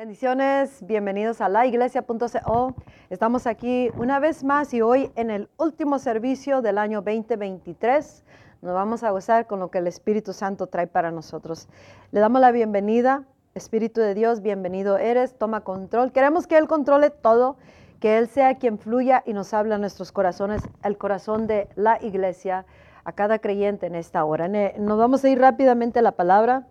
Bendiciones, 0.00 0.78
bienvenidos 0.86 1.42
a 1.42 1.50
laiglesia.co. 1.50 2.74
Estamos 3.10 3.46
aquí 3.46 3.90
una 3.98 4.18
vez 4.18 4.44
más 4.44 4.72
y 4.72 4.80
hoy 4.80 5.12
en 5.14 5.28
el 5.30 5.50
último 5.58 5.98
servicio 5.98 6.62
del 6.62 6.78
año 6.78 7.02
2023. 7.02 8.24
Nos 8.62 8.72
vamos 8.72 9.02
a 9.02 9.10
gozar 9.10 9.46
con 9.46 9.60
lo 9.60 9.70
que 9.70 9.76
el 9.76 9.86
Espíritu 9.86 10.32
Santo 10.32 10.68
trae 10.68 10.86
para 10.86 11.10
nosotros. 11.10 11.68
Le 12.12 12.20
damos 12.20 12.40
la 12.40 12.50
bienvenida, 12.50 13.24
Espíritu 13.54 14.00
de 14.00 14.14
Dios, 14.14 14.40
bienvenido 14.40 14.96
eres, 14.96 15.34
toma 15.36 15.64
control. 15.64 16.12
Queremos 16.12 16.46
que 16.46 16.56
Él 16.56 16.66
controle 16.66 17.10
todo, 17.10 17.58
que 18.00 18.16
Él 18.16 18.26
sea 18.26 18.54
quien 18.54 18.78
fluya 18.78 19.22
y 19.26 19.34
nos 19.34 19.52
habla 19.52 19.74
a 19.74 19.78
nuestros 19.78 20.12
corazones, 20.12 20.62
el 20.82 20.96
corazón 20.96 21.46
de 21.46 21.68
la 21.76 21.98
iglesia, 22.00 22.64
a 23.04 23.12
cada 23.12 23.38
creyente 23.38 23.84
en 23.84 23.96
esta 23.96 24.24
hora. 24.24 24.48
Nos 24.48 24.98
vamos 24.98 25.22
a 25.24 25.28
ir 25.28 25.38
rápidamente 25.38 25.98
a 25.98 26.02
la 26.02 26.12
palabra. 26.12 26.66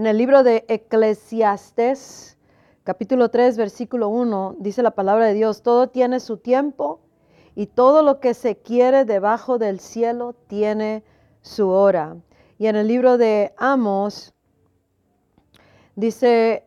En 0.00 0.06
el 0.06 0.16
libro 0.16 0.42
de 0.42 0.64
Eclesiastes, 0.68 2.38
capítulo 2.84 3.28
3, 3.28 3.58
versículo 3.58 4.08
1, 4.08 4.56
dice 4.58 4.82
la 4.82 4.92
palabra 4.92 5.26
de 5.26 5.34
Dios, 5.34 5.60
todo 5.60 5.90
tiene 5.90 6.20
su 6.20 6.38
tiempo 6.38 7.02
y 7.54 7.66
todo 7.66 8.02
lo 8.02 8.18
que 8.18 8.32
se 8.32 8.56
quiere 8.56 9.04
debajo 9.04 9.58
del 9.58 9.78
cielo 9.78 10.34
tiene 10.46 11.04
su 11.42 11.68
hora. 11.68 12.16
Y 12.56 12.68
en 12.68 12.76
el 12.76 12.88
libro 12.88 13.18
de 13.18 13.52
Amos, 13.58 14.32
dice, 15.96 16.66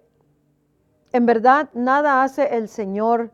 en 1.11 1.25
verdad 1.25 1.71
nada 1.73 2.21
hace 2.21 2.55
el 2.55 2.67
Señor 2.67 3.31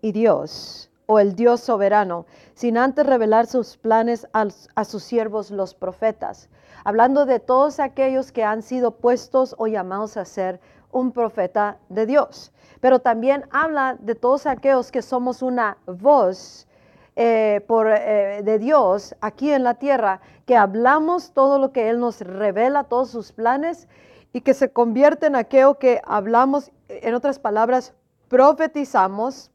y 0.00 0.12
Dios 0.12 0.92
o 1.06 1.18
el 1.18 1.34
Dios 1.34 1.60
soberano, 1.60 2.26
sin 2.54 2.78
antes 2.78 3.06
revelar 3.06 3.46
sus 3.46 3.76
planes 3.76 4.26
a, 4.32 4.84
sus 4.84 5.02
siervos 5.02 5.50
los 5.50 5.74
profetas 5.74 6.48
hablando 6.84 7.24
de 7.24 7.40
todos 7.40 7.80
aquellos 7.80 8.30
que 8.30 8.44
han 8.44 8.62
sido 8.62 8.92
puestos 8.92 9.56
o 9.58 9.66
llamados 9.66 10.16
a 10.16 10.24
ser 10.24 10.60
un 10.92 11.10
profeta 11.10 11.78
de 11.88 12.06
Dios. 12.06 12.52
Pero 12.80 13.00
también 13.00 13.46
habla 13.50 13.96
de 13.98 14.14
todos 14.14 14.46
aquellos 14.46 14.92
que 14.92 15.02
somos 15.02 15.42
una 15.42 15.78
voz 15.86 16.68
eh, 17.16 17.64
por, 17.66 17.88
eh, 17.88 18.42
de 18.44 18.58
Dios 18.58 19.16
aquí 19.20 19.50
en 19.50 19.64
la 19.64 19.74
tierra, 19.74 20.20
que 20.46 20.56
hablamos 20.56 21.32
todo 21.32 21.58
lo 21.58 21.72
que 21.72 21.88
Él 21.88 21.98
nos 21.98 22.20
revela, 22.20 22.84
todos 22.84 23.10
sus 23.10 23.32
planes, 23.32 23.88
y 24.32 24.42
que 24.42 24.52
se 24.52 24.70
convierte 24.70 25.26
en 25.26 25.36
aquello 25.36 25.78
que 25.78 26.02
hablamos, 26.04 26.70
en 26.88 27.14
otras 27.14 27.38
palabras, 27.38 27.94
profetizamos 28.28 29.50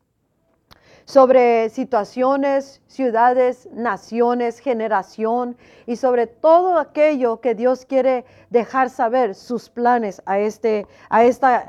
sobre 1.09 1.69
situaciones, 1.69 2.83
ciudades, 2.85 3.67
naciones, 3.73 4.59
generación 4.59 5.57
y 5.87 5.95
sobre 5.95 6.27
todo 6.27 6.77
aquello 6.77 7.41
que 7.41 7.55
Dios 7.55 7.83
quiere 7.87 8.25
dejar 8.51 8.91
saber, 8.91 9.33
sus 9.33 9.71
planes 9.71 10.21
a, 10.27 10.37
este, 10.37 10.85
a, 11.09 11.23
esta, 11.23 11.65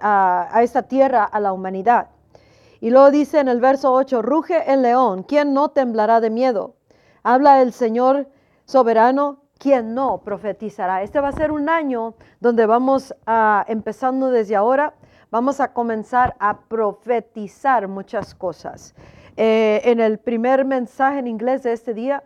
a, 0.53 0.63
esta 0.63 0.83
tierra, 0.83 1.25
a 1.25 1.41
la 1.41 1.55
humanidad. 1.55 2.09
Y 2.83 2.91
luego 2.91 3.11
dice 3.11 3.39
en 3.39 3.49
el 3.49 3.61
verso 3.61 3.95
8, 3.95 4.21
ruge 4.21 4.71
el 4.71 4.83
león, 4.83 5.23
¿quién 5.23 5.55
no 5.55 5.71
temblará 5.71 6.21
de 6.21 6.29
miedo? 6.29 6.75
Habla 7.23 7.63
el 7.63 7.73
Señor 7.73 8.29
soberano, 8.67 9.39
¿quién 9.57 9.95
no 9.95 10.19
profetizará? 10.19 11.03
Este 11.03 11.19
va 11.19 11.29
a 11.29 11.33
ser 11.33 11.51
un 11.51 11.71
año 11.71 12.13
donde 12.41 12.67
vamos 12.67 13.15
a, 13.25 13.65
empezando 13.69 14.31
desde 14.31 14.55
ahora, 14.55 14.93
vamos 15.31 15.61
a 15.61 15.73
comenzar 15.73 16.37
a 16.39 16.61
profetizar 16.61 17.89
muchas 17.89 18.35
cosas. 18.35 18.95
Eh, 19.43 19.81
en 19.91 20.01
el 20.01 20.19
primer 20.19 20.67
mensaje 20.67 21.19
en 21.19 21.27
inglés 21.27 21.63
de 21.63 21.73
este 21.73 21.95
día, 21.95 22.23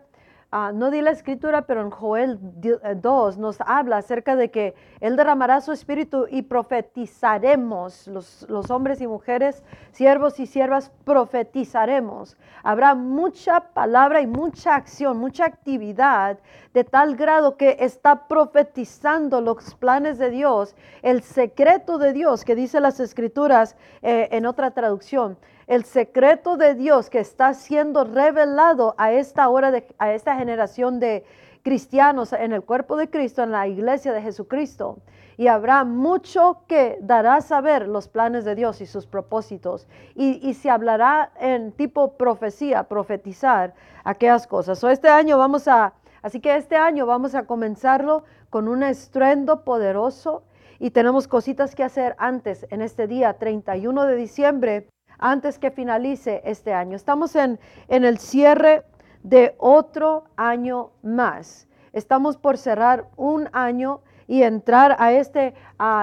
Ah, 0.57 0.71
no 0.71 0.89
di 0.89 1.01
la 1.01 1.11
escritura, 1.11 1.63
pero 1.63 1.81
en 1.81 1.89
Joel 1.89 2.39
2 2.39 3.35
eh, 3.35 3.39
nos 3.41 3.59
habla 3.59 3.97
acerca 3.97 4.37
de 4.37 4.51
que 4.51 4.73
Él 5.01 5.17
derramará 5.17 5.59
su 5.59 5.73
espíritu 5.73 6.27
y 6.29 6.43
profetizaremos, 6.43 8.07
los, 8.07 8.71
hombres 8.71 9.01
y 9.01 9.07
mujeres, 9.07 9.63
siervos 9.91 10.39
y 10.39 10.45
siervas, 10.45 10.93
profetizaremos. 11.03 12.37
Habrá 12.63 12.95
mucha 12.95 13.73
palabra 13.73 14.21
y 14.21 14.27
mucha 14.27 14.75
acción, 14.75 15.17
mucha 15.17 15.43
actividad, 15.43 16.39
de 16.73 16.85
tal 16.85 17.17
grado 17.17 17.57
que 17.57 17.75
está 17.81 18.29
profetizando 18.29 19.41
los 19.41 19.75
planes 19.75 20.19
de 20.19 20.29
Dios, 20.29 20.73
el 21.01 21.21
secreto 21.21 21.97
de 21.97 22.13
Dios 22.13 22.45
que 22.45 22.55
dice 22.55 22.79
las 22.79 23.01
escrituras 23.01 23.75
eh, 24.01 24.29
en 24.31 24.45
otra 24.45 24.71
traducción 24.71 25.37
el 25.67 25.83
secreto 25.83 26.57
de 26.57 26.75
Dios 26.75 27.09
que 27.09 27.19
está 27.19 27.53
siendo 27.53 28.03
revelado 28.03 28.93
a 28.97 29.11
esta 29.11 29.49
hora, 29.49 29.71
de, 29.71 29.87
a 29.97 30.13
esta 30.13 30.35
generación 30.35 30.99
de 30.99 31.25
cristianos 31.63 32.31
en 32.33 32.53
el 32.53 32.61
cuerpo 32.61 32.95
de 32.95 33.09
Cristo, 33.09 33.41
en 33.41 33.51
la 33.51 33.67
iglesia 33.67 34.13
de 34.13 34.21
Jesucristo. 34.21 34.99
Y 35.37 35.47
habrá 35.47 35.83
mucho 35.83 36.61
que 36.67 36.97
dará 37.01 37.37
a 37.37 37.41
saber 37.41 37.87
los 37.87 38.07
planes 38.07 38.45
de 38.45 38.55
Dios 38.55 38.79
y 38.81 38.85
sus 38.85 39.07
propósitos. 39.07 39.87
Y, 40.13 40.53
se 40.53 40.69
hablará 40.69 41.31
en 41.39 41.71
tipo 41.71 42.15
profecía, 42.15 42.83
profetizar 42.83 43.73
aquellas 44.03 44.47
cosas. 44.47 44.81
o 44.83 44.89
este 44.89 45.09
año 45.09 45.37
vamos 45.37 45.67
a, 45.67 45.93
así 46.21 46.39
que 46.39 46.55
este 46.55 46.77
año 46.77 47.05
vamos 47.05 47.35
a 47.35 47.47
comenzarlo 47.47 48.23
con 48.49 48.67
un 48.67 48.83
estruendo 48.83 49.65
poderoso 49.65 50.43
y 50.79 50.91
tenemos 50.91 51.27
cositas 51.27 51.73
que 51.73 51.83
hacer 51.83 52.15
antes, 52.19 52.65
en 52.69 52.81
este 52.81 53.07
día 53.07 53.33
31 53.33 54.05
de 54.05 54.15
diciembre, 54.15 54.87
antes 55.19 55.59
que 55.59 55.71
finalice 55.71 56.41
este 56.45 56.73
año. 56.73 56.95
Estamos 56.95 57.35
en, 57.35 57.59
el 57.87 58.17
cierre 58.17 58.83
de 59.23 59.55
otro 59.57 60.25
año 60.35 60.91
más. 61.01 61.67
Estamos 61.93 62.37
por 62.37 62.57
cerrar 62.57 63.07
un 63.15 63.49
año 63.53 64.01
y 64.27 64.43
entrar 64.43 64.95
a 64.99 65.13
este 65.13 65.53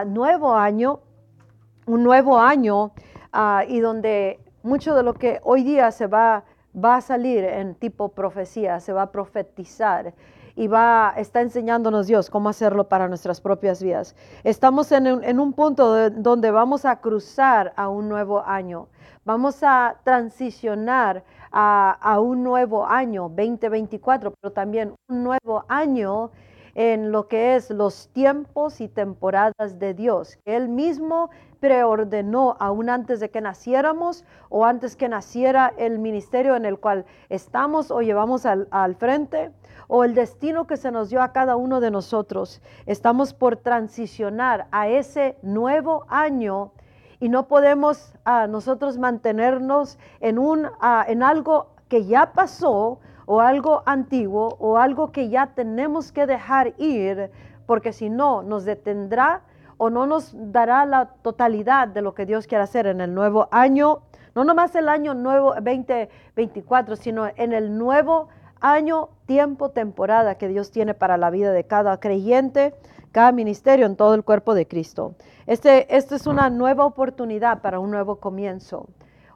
nuevo 0.07 0.55
año, 0.55 1.01
un 1.87 2.03
nuevo 2.03 2.39
año, 2.39 2.93
y 3.69 3.81
donde 3.81 4.41
mucho 4.63 4.95
de 4.95 5.03
lo 5.03 5.15
que 5.15 5.41
hoy 5.43 5.65
día 5.65 5.91
se 5.91 6.07
va, 6.07 6.45
va 6.73 6.97
a 6.97 7.01
salir 7.01 7.45
en 7.45 7.75
tipo 7.75 8.11
profecía, 8.11 8.81
se 8.81 8.93
va 8.93 9.03
a 9.03 9.13
profetizar 9.13 10.15
y 10.55 10.67
va, 10.69 11.15
está 11.17 11.41
enseñándonos 11.41 12.07
Dios 12.07 12.31
cómo 12.31 12.49
hacerlo 12.49 12.89
para 12.89 13.09
nuestras 13.09 13.41
propias 13.41 13.83
vidas. 13.83 14.15
Estamos 14.45 14.93
en 14.93 15.13
un, 15.13 15.25
en 15.25 15.41
un 15.41 15.53
punto 15.53 16.11
donde 16.11 16.51
vamos 16.51 16.85
a 16.85 17.01
cruzar 17.01 17.73
a 17.77 17.89
un 17.89 18.09
nuevo 18.09 18.43
año. 18.45 18.89
Vamos 19.25 19.63
a 19.63 19.97
transicionar 20.03 21.23
a, 21.53 22.19
un 22.21 22.43
nuevo 22.43 22.87
año 22.87 23.29
2024, 23.29 24.33
pero 24.41 24.53
también 24.53 24.95
un 25.09 25.23
nuevo 25.23 25.65
año 25.69 26.31
en 26.75 27.13
lo 27.13 27.29
que 27.29 27.57
es 27.57 27.71
los 27.71 28.09
tiempos 28.09 28.81
y 28.81 28.89
temporadas 28.89 29.79
de 29.79 29.95
Dios. 29.95 30.39
Él 30.45 30.69
mismo 30.69 31.31
preordenó 31.61 32.57
aún 32.59 32.91
antes 32.91 33.21
de 33.21 33.31
que 33.31 33.41
naciéramos 33.41 34.25
o 34.49 34.65
antes 34.65 34.97
que 34.97 35.09
naciera 35.09 35.73
el 35.77 35.99
ministerio 35.99 36.57
en 36.57 36.65
el 36.65 36.79
cual 36.79 37.05
estamos 37.29 37.91
o 37.91 38.01
llevamos 38.01 38.47
al, 38.47 38.67
al 38.71 38.97
frente 38.97 39.53
o 39.87 40.05
el 40.05 40.15
destino 40.15 40.67
que 40.67 40.77
se 40.77 40.91
nos 40.91 41.11
dio 41.11 41.23
a 41.23 41.33
cada 41.33 41.57
uno 41.57 41.81
de 41.81 41.91
nosotros. 41.91 42.61
Estamos 42.87 43.35
por 43.35 43.57
transicionar 43.57 44.67
a 44.71 44.89
ese 44.89 45.37
nuevo 45.43 46.05
año 46.09 46.73
y 47.23 47.29
no 47.29 47.47
podemos 47.47 48.15
ah, 48.25 48.49
nosotros 48.49 48.99
mantenernos 48.99 49.97
en, 50.19 50.41
un, 50.41 50.67
ah, 50.81 51.05
en 51.07 51.23
algo 51.23 51.69
que 51.89 52.05
ya 52.05 52.33
pasó 52.33 52.99
o 53.27 53.41
algo 53.41 53.83
antiguo 53.87 54.57
o 54.59 54.79
algo 54.79 55.13
que 55.13 55.29
ya 55.29 55.49
tenemos 55.55 56.13
que 56.13 56.27
dejar 56.27 56.75
ir, 56.79 57.31
porque 57.67 57.93
si 57.93 58.11
no 58.11 58.43
nos 58.43 58.65
detendrá 58.65 59.43
o 59.79 59.91
no 59.91 60.07
nos 60.07 60.33
dará 60.53 60.87
la 60.87 61.07
totalidad 61.23 61.89
de 61.89 62.03
lo 62.03 62.15
que 62.15 62.27
Dios 62.27 62.47
quiere 62.47 62.65
hacer 62.65 62.87
en 62.87 63.01
el 63.01 63.15
nuevo 63.15 63.49
año, 63.51 64.03
no 64.35 64.45
nomás 64.45 64.75
el 64.75 64.89
año 64.89 65.15
nuevo 65.15 65.55
2024, 65.55 66.97
sino 66.97 67.29
en 67.37 67.53
el 67.53 67.77
nuevo 67.77 68.29
año, 68.61 69.09
tiempo, 69.27 69.71
temporada 69.71 70.37
que 70.37 70.49
Dios 70.49 70.71
tiene 70.71 70.95
para 70.95 71.17
la 71.17 71.31
vida 71.31 71.53
de 71.53 71.65
cada 71.65 71.99
creyente, 71.99 72.75
cada 73.11 73.33
ministerio 73.33 73.87
en 73.87 73.97
todo 73.97 74.15
el 74.15 74.25
cuerpo 74.25 74.55
de 74.55 74.67
Cristo. 74.67 75.15
Este, 75.47 75.95
esta 75.95 76.17
es 76.17 76.27
una 76.27 76.49
nueva 76.49 76.87
oportunidad 76.87 77.61
para 77.61 77.79
un 77.79 77.91
nuevo 77.91 78.17
comienzo. 78.17 78.87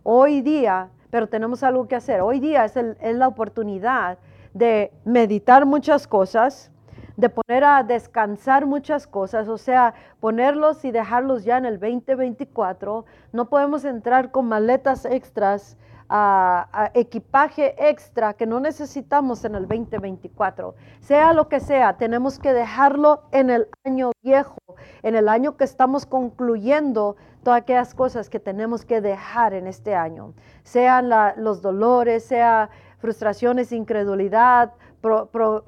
Hoy 0.03 0.41
día, 0.41 0.89
pero 1.11 1.29
tenemos 1.29 1.63
algo 1.63 1.89
que 1.89 1.97
hacer. 1.97 2.21
Hoy 2.21 2.41
día 2.41 2.65
es, 2.65 2.77
es 2.77 3.17
la 3.17 3.29
oportunidad 3.29 4.19
de 4.55 4.93
meditar 5.05 5.67
muchas 5.67 6.07
cosas, 6.07 6.71
de 7.17 7.29
poner 7.29 7.65
a 7.65 7.83
descansar 7.83 8.67
muchas 8.67 9.07
cosas, 9.07 9.49
o 9.49 9.59
sea, 9.59 9.95
ponerlos 10.21 10.85
y 10.85 10.91
dejarlos 10.91 11.45
ya 11.45 11.57
en 11.59 11.67
el 11.67 11.79
2024. 11.81 13.05
No 13.33 13.49
podemos 13.49 13.85
entrar 13.85 14.31
con 14.31 14.47
maletas 14.47 15.05
extras 15.05 15.77
a, 16.09 16.91
equipaje 16.95 17.75
extra 17.89 18.35
que 18.35 18.47
no 18.47 18.61
necesitamos 18.61 19.45
en 19.45 19.55
el 19.55 19.67
2024. 19.67 20.75
Sea 21.01 21.33
lo 21.33 21.49
que 21.49 21.61
sea, 21.61 21.97
tenemos 21.97 22.39
que 22.39 22.53
dejarlo 22.53 23.23
en 23.33 23.51
el 23.51 23.69
año 23.85 24.13
viejo, 24.23 24.59
en 25.03 25.17
el 25.17 25.29
año 25.29 25.57
que 25.57 25.65
estamos 25.65 26.07
concluyendo 26.07 27.17
todas 27.47 27.63
aquellas 27.63 27.95
cosas 27.95 28.29
que 28.29 28.41
tenemos 28.41 28.85
que 28.85 29.01
dejar 29.01 29.55
en 29.55 29.69
este 29.69 29.95
año. 29.95 30.35
Sean 30.65 31.09
los 31.37 31.63
dolores, 31.63 32.25
sea 32.25 32.71
frustraciones, 32.99 33.71
incredulidad, 33.71 34.73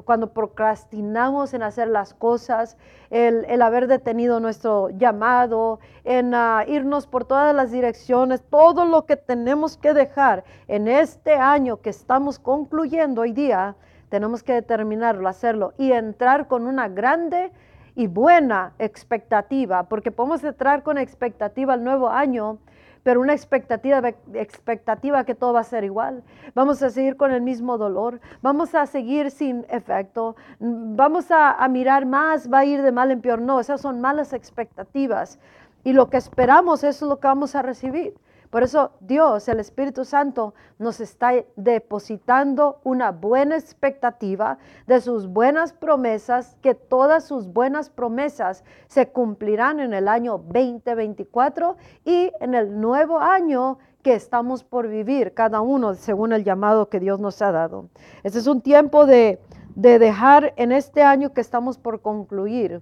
cuando 0.05 0.33
procrastinamos 0.33 1.55
en 1.55 1.63
hacer 1.63 1.87
las 1.87 2.15
cosas, 2.15 2.77
el, 3.11 3.63
haber 3.63 3.87
detenido 3.87 4.41
nuestro 4.41 4.91
llamado, 4.91 5.79
en 6.03 6.35
ah, 6.35 6.65
irnos 6.67 7.07
por 7.07 7.25
todas 7.25 7.55
las 7.55 7.71
direcciones, 7.71 8.43
todo 8.43 8.85
lo 8.85 9.07
que 9.07 9.15
tenemos 9.15 9.77
que 9.77 9.95
dejar 9.95 10.43
en 10.67 10.89
este 10.89 11.35
año 11.35 11.77
que 11.81 11.91
estamos 11.91 12.41
concluyendo 12.41 13.21
hoy 13.21 13.31
día, 13.31 13.77
tenemos 14.09 14.43
que 14.43 14.55
determinarlo, 14.55 15.29
hacerlo 15.29 15.75
y 15.79 15.93
entrar 15.93 16.49
con 16.49 16.67
una 16.67 16.89
grande 16.89 17.53
y 17.99 18.06
buena 18.06 18.75
expectativa, 18.79 19.83
porque 19.89 20.12
podemos 20.12 20.45
entrar 20.45 20.85
con 20.85 20.99
expectativa 20.99 21.75
al 21.75 21.83
nuevo 21.83 22.09
año, 22.09 22.59
pero 23.03 23.21
una 23.21 23.33
expectativa, 23.33 24.00
expectativa 24.35 25.25
que 25.25 25.35
todo 25.35 25.53
va 25.53 25.61
a 25.61 25.65
ser 25.65 25.83
igual. 25.83 26.23
Vamos 26.55 26.81
a 26.81 26.91
seguir 26.91 27.17
con 27.17 27.33
el 27.33 27.43
mismo 27.43 27.77
dolor, 27.77 28.21
vamos 28.41 28.73
a 28.77 28.87
seguir 28.87 29.33
sin 29.33 29.67
efecto, 29.69 30.37
vamos 30.61 31.33
a, 31.33 31.67
mirar 31.67 32.06
más, 32.06 32.49
va 32.49 32.61
a 32.61 32.65
ir 32.65 32.83
de 32.83 32.93
mal 32.93 33.11
en 33.11 33.21
peor. 33.21 33.41
No, 33.41 33.59
esas 33.59 33.81
son 33.81 34.00
malas 34.00 34.33
expectativas. 34.33 35.41
Y 35.83 35.93
lo 35.93 36.09
que 36.09 36.19
esperamos 36.19 36.85
es 36.85 37.03
lo 37.03 37.19
que 37.19 37.27
vamos 37.27 37.56
a 37.56 37.62
recibir. 37.62 38.15
Por 38.50 38.62
eso 38.62 38.93
Dios, 39.00 39.47
el 39.49 39.61
Espíritu 39.61 40.05
Santo, 40.05 40.55
nos 40.79 41.00
está 41.00 41.33
depositando 41.56 42.81
una 42.83 43.11
buena 43.11 43.56
expectativa 43.56 44.59
de 44.87 45.00
sus 45.00 45.27
buenas 45.27 45.75
promesas, 45.75 46.56
que 46.62 46.75
todas 46.75 47.25
sus 47.25 47.53
buenas 47.53 47.91
promesas 47.91 48.65
se 48.87 49.09
cumplirán 49.09 49.81
en 49.81 49.93
el 49.93 50.09
año 50.09 50.39
2024 50.39 51.77
y 52.05 52.33
en 52.41 52.55
el 52.55 52.81
nuevo 52.81 53.19
año 53.19 53.79
que 54.03 54.15
estamos 54.15 54.65
por 54.65 54.89
vivir, 54.89 55.35
cada 55.35 55.61
uno 55.61 55.95
según 55.95 56.33
el 56.33 56.45
llamado 56.45 56.89
que 56.89 57.00
Dios 57.00 57.21
nos 57.21 57.43
ha 57.43 57.53
dado. 57.53 57.89
Este 58.23 58.39
es 58.39 58.47
un 58.47 58.62
tiempo 58.62 59.05
de, 59.05 59.41
de 59.75 59.99
dejar 59.99 60.55
en 60.56 60.73
este 60.73 61.03
año 61.03 61.35
que 61.35 61.43
estamos 61.43 61.77
por 61.77 62.00
concluir 62.00 62.81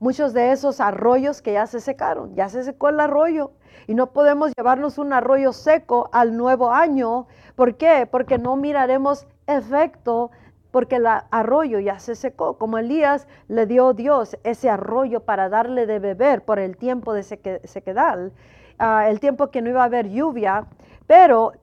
muchos 0.00 0.32
de 0.32 0.52
esos 0.52 0.80
arroyos 0.80 1.42
que 1.42 1.54
ya 1.54 1.66
se 1.66 1.80
secaron, 1.80 2.34
ya 2.34 2.48
se 2.48 2.62
secó 2.62 2.88
el 2.88 3.00
arroyo 3.00 3.52
y 3.86 3.94
no 3.94 4.12
podemos 4.12 4.52
llevarnos 4.56 4.98
un 4.98 5.12
arroyo 5.12 5.52
seco 5.52 6.08
al 6.12 6.36
nuevo 6.36 6.72
año. 6.72 7.26
¿Por 7.54 7.76
qué? 7.76 8.08
Porque 8.10 8.38
no 8.38 8.56
miraremos 8.56 9.26
efecto 9.46 10.30
porque 10.70 10.96
el 10.96 11.06
arroyo 11.06 11.78
ya 11.78 11.98
se 11.98 12.14
secó, 12.14 12.58
como 12.58 12.76
Elías 12.76 13.26
le 13.48 13.64
dio 13.64 13.94
Dios 13.94 14.36
ese 14.44 14.68
arroyo 14.68 15.20
para 15.20 15.48
darle 15.48 15.86
de 15.86 15.98
beber 15.98 16.44
por 16.44 16.58
el 16.58 16.76
tiempo 16.76 17.14
de 17.14 17.22
sequedad, 17.22 18.30
ah, 18.78 19.08
el 19.08 19.18
tiempo 19.18 19.50
que 19.50 19.62
no 19.62 19.70
iba 19.70 19.80
a 19.80 19.86
haber 19.86 20.10
lluvia, 20.10 20.66
pero 21.06 21.54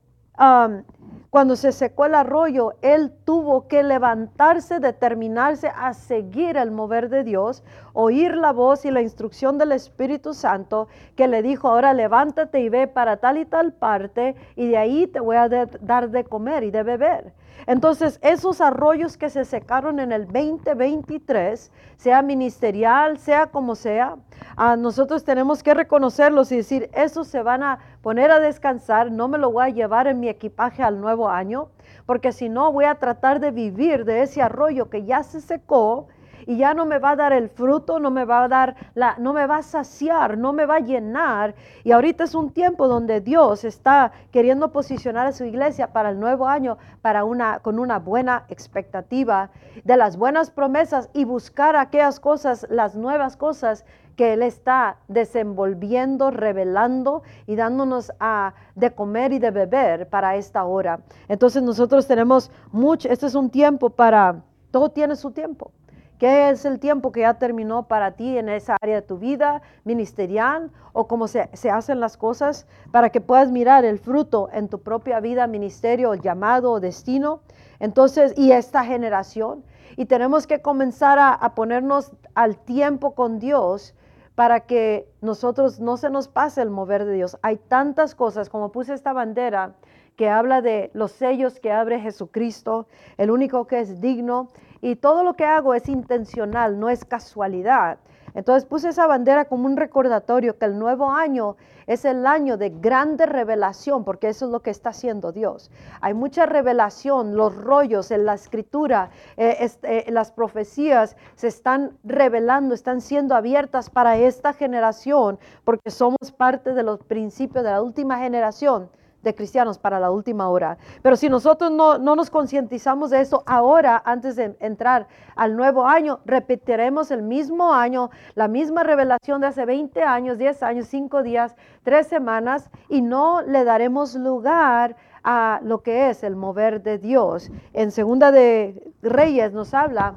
cuando 1.30 1.56
se 1.56 1.72
secó 1.72 2.06
el 2.06 2.16
arroyo, 2.16 2.74
él 2.82 3.12
tuvo 3.24 3.68
que 3.68 3.84
levantarse, 3.84 4.80
determinarse 4.80 5.68
a 5.68 5.94
seguir 5.94 6.58
el 6.58 6.72
mover 6.72 7.10
de 7.10 7.24
Dios, 7.24 7.64
oír 7.94 8.36
la 8.36 8.52
voz 8.52 8.86
y 8.86 8.92
la 8.92 9.02
instrucción 9.02 9.58
del 9.58 9.72
Espíritu 9.72 10.34
Santo 10.34 10.88
que 11.16 11.28
le 11.28 11.42
dijo, 11.42 11.70
ahora 11.70 11.94
levántate 11.94 12.60
y 12.60 12.70
ve 12.70 12.88
para 12.88 13.18
tal 13.18 13.38
y 13.38 13.46
tal 13.46 13.74
parte 13.74 14.36
y 14.56 14.68
de 14.68 14.78
ahí 14.78 15.08
te 15.08 15.20
voy 15.20 15.38
a 15.38 15.48
dar 15.48 16.10
de 16.10 16.24
comer 16.24 16.64
y 16.64 16.72
de 16.72 16.84
beber. 16.84 17.34
Entonces, 17.66 18.20
esos 18.22 18.60
arroyos 18.60 19.16
que 19.16 19.30
se 19.30 19.46
secaron 19.46 20.00
en 20.00 20.12
el 20.12 20.26
2023, 20.26 21.72
sea 21.96 22.22
ministerial, 22.22 23.18
sea 23.20 23.48
como 23.48 23.76
sea, 23.76 24.18
a 24.58 24.76
nosotros 24.76 25.24
tenemos 25.24 25.64
que 25.64 25.74
reconocerlos 25.74 26.52
y 26.52 26.58
decir, 26.58 26.90
esos 26.94 27.28
se 27.28 27.42
van 27.42 27.64
a 27.64 27.80
poner 28.02 28.32
a 28.32 28.40
descansar, 28.40 29.12
no 29.12 29.28
me 29.28 29.38
lo 29.38 29.52
voy 29.52 29.66
a 29.66 29.70
llevar 29.70 30.08
en 30.08 30.20
mi 30.20 30.28
equipaje 30.28 30.84
al 30.84 31.00
nuevo 31.00 31.30
año, 31.30 31.70
porque 32.06 32.34
si 32.34 32.50
no 32.50 32.72
voy 32.72 32.86
a 32.86 32.96
tratar 32.96 33.40
de 33.40 33.52
vivir 33.52 34.04
de 34.04 34.24
ese 34.24 34.42
arroyo 34.42 34.90
que 34.90 35.06
ya 35.06 35.24
se 35.24 35.40
secó 35.40 36.08
y 36.46 36.58
ya 36.58 36.74
no 36.74 36.86
me 36.86 37.00
va 37.00 37.12
a 37.12 37.16
dar 37.16 37.34
el 37.34 37.50
fruto, 37.50 38.00
no 38.00 38.12
me 38.12 38.26
va 38.26 38.44
a 38.44 38.48
dar 38.48 38.76
la, 38.96 39.16
no 39.18 39.34
me 39.34 39.48
va 39.48 39.58
a 39.58 39.64
saciar, 39.64 40.38
no 40.38 40.54
me 40.54 40.66
va 40.66 40.76
a 40.76 40.80
llenar. 40.80 41.56
Y 41.84 41.92
ahorita 41.92 42.24
es 42.24 42.36
un 42.36 42.52
tiempo 42.52 42.88
donde 42.88 43.22
Dios 43.22 43.64
está 43.64 44.12
queriendo 44.32 44.72
posicionar 44.72 45.28
a 45.28 45.32
su 45.32 45.46
iglesia 45.46 45.94
para 45.94 46.10
el 46.10 46.20
nuevo 46.20 46.48
año, 46.48 46.78
para 47.02 47.24
una, 47.24 47.60
con 47.60 47.80
una 47.80 48.00
buena 48.00 48.46
expectativa 48.50 49.50
de 49.84 49.98
las 49.98 50.18
buenas 50.18 50.52
promesas 50.52 51.10
y 51.14 51.26
buscar 51.26 51.76
aquellas 51.76 52.20
cosas, 52.20 52.68
las 52.70 52.96
nuevas 52.96 53.38
cosas 53.38 53.86
que 54.16 54.34
Él 54.34 54.44
está 54.44 54.98
desenvolviendo, 55.08 56.32
revelando 56.32 57.24
y 57.48 57.56
dándonos 57.56 58.12
a, 58.20 58.54
de 58.76 58.92
comer 58.92 59.34
y 59.34 59.40
de 59.40 59.52
beber 59.52 60.08
para 60.10 60.36
esta 60.36 60.64
hora. 60.66 61.00
Entonces 61.28 61.64
nosotros 61.64 62.08
tenemos 62.08 62.52
mucho, 62.72 63.10
este 63.10 63.26
es 63.26 63.36
un 63.36 63.50
tiempo 63.50 63.90
para, 63.90 64.44
todo 64.72 64.90
tiene 64.90 65.16
su 65.16 65.32
tiempo. 65.32 65.72
¿Qué 66.20 66.50
es 66.50 66.64
el 66.66 66.80
tiempo 66.80 67.12
que 67.12 67.22
ya 67.22 67.34
terminó 67.36 67.88
para 67.88 68.12
ti 68.12 68.38
en 68.38 68.50
esa 68.50 68.78
área 68.82 68.96
de 68.96 69.02
tu 69.02 69.18
vida 69.18 69.62
ministerial 69.84 70.72
o 70.94 71.08
cómo 71.08 71.28
se, 71.28 71.50
se, 71.54 71.70
hacen 71.70 72.00
las 72.00 72.18
cosas 72.18 72.68
para 72.92 73.10
que 73.10 73.20
puedas 73.20 73.52
mirar 73.52 73.84
el 73.84 74.00
fruto 74.00 74.50
en 74.54 74.70
tu 74.70 74.82
propia 74.82 75.20
vida, 75.20 75.48
ministerio, 75.48 76.14
llamado 76.14 76.72
o 76.72 76.80
destino? 76.80 77.42
Entonces, 77.80 78.34
y 78.38 78.52
esta 78.52 78.86
generación. 78.86 79.64
Y 79.98 80.06
tenemos 80.06 80.48
que 80.48 80.62
comenzar 80.62 81.20
a, 81.20 81.34
a 81.34 81.56
ponernos 81.56 82.12
al 82.36 82.58
tiempo 82.58 83.16
con 83.16 83.40
Dios 83.40 83.94
para 84.36 84.62
que 84.62 85.08
nosotros 85.22 85.80
no 85.80 85.98
se 85.98 86.10
nos 86.10 86.28
pase 86.28 86.62
el 86.62 86.70
mover 86.70 87.06
de 87.06 87.14
Dios. 87.14 87.38
Hay 87.42 87.58
tantas 87.58 88.16
cosas, 88.16 88.50
como 88.50 88.72
puse 88.72 88.94
esta 88.94 89.14
bandera, 89.14 89.76
que 90.16 90.30
habla 90.30 90.62
de 90.62 90.92
los 90.94 91.12
sellos 91.12 91.60
que 91.60 91.72
abre 91.72 92.00
Jesucristo, 92.00 92.88
el 93.18 93.32
único 93.32 93.66
que 93.68 93.80
es 93.80 94.00
digno, 94.00 94.50
y 94.84 94.98
todo 94.98 95.24
lo 95.24 95.36
que 95.36 95.46
hago 95.46 95.74
es 95.74 95.88
intencional, 95.88 96.78
no 96.78 96.90
es 96.90 97.06
casualidad. 97.06 98.00
Entonces 98.34 98.66
puse 98.66 98.90
esa 98.90 99.08
bandera 99.08 99.46
como 99.46 99.66
un 99.66 99.78
recordatorio 99.78 100.58
que 100.58 100.66
el 100.66 100.78
nuevo 100.78 101.10
año 101.10 101.56
es 101.88 102.04
el 102.04 102.26
año 102.26 102.58
de 102.58 102.70
grande 102.70 103.26
revelación, 103.26 104.04
porque 104.04 104.28
eso 104.28 104.46
es 104.46 104.52
lo 104.52 104.62
que 104.62 104.72
está 104.72 104.90
haciendo 104.90 105.32
Dios. 105.32 105.72
Hay 106.02 106.14
mucha 106.14 106.46
revelación, 106.46 107.38
los 107.38 107.56
rollos 107.56 108.12
en 108.12 108.26
la 108.26 108.34
escritura, 108.34 109.10
eh, 109.38 109.56
este, 109.62 110.12
las 110.12 110.34
profecías 110.34 111.16
se 111.36 111.48
están 111.48 111.98
revelando, 112.04 112.76
están 112.76 113.00
siendo 113.00 113.36
abiertas 113.36 113.90
para 113.90 114.18
esta 114.18 114.52
generación, 114.52 115.40
porque 115.64 115.92
somos 115.92 116.34
parte 116.36 116.74
de 116.74 116.84
los 116.84 117.00
principios 117.04 117.64
de 117.64 117.72
la 117.72 117.82
última 117.82 118.18
generación 118.18 118.90
de 119.24 119.34
cristianos 119.34 119.80
para 119.80 120.00
la 120.00 120.12
última 120.12 120.50
hora. 120.50 120.78
Pero 121.02 121.16
si 121.16 121.30
nosotros 121.30 121.72
no, 121.72 121.98
nos 121.98 122.30
concientizamos 122.30 123.10
de 123.10 123.22
eso 123.22 123.44
ahora, 123.46 124.02
antes 124.06 124.36
de 124.36 124.56
entrar 124.60 125.08
al 125.36 125.56
nuevo 125.56 125.88
año, 125.88 126.20
repetiremos 126.26 127.10
el 127.10 127.24
mismo 127.24 127.74
año, 127.74 128.12
la 128.36 128.48
misma 128.48 128.84
revelación 128.84 129.42
de 129.42 129.48
hace 129.48 129.66
20 129.66 130.04
años, 130.04 130.38
10 130.38 130.64
años, 130.64 130.88
5 130.88 131.24
días, 131.24 131.56
3 131.84 132.06
semanas, 132.06 132.70
y 132.90 133.02
no 133.02 133.42
le 133.42 133.64
daremos 133.64 134.14
lugar 134.16 134.96
a 135.24 135.62
lo 135.64 135.82
que 135.82 136.10
es 136.10 136.24
el 136.24 136.36
mover 136.36 136.84
de 136.84 136.98
Dios. 136.98 137.50
En 137.72 137.92
Segunda 137.92 138.32
de 138.32 138.92
Reyes 139.02 139.54
nos 139.54 139.74
habla 139.74 140.16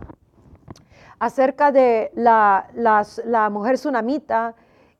acerca 1.18 1.70
de 1.70 2.10
la, 2.14 2.66
la 2.74 3.50
mujer 3.50 3.76
tsunamita, 3.76 4.54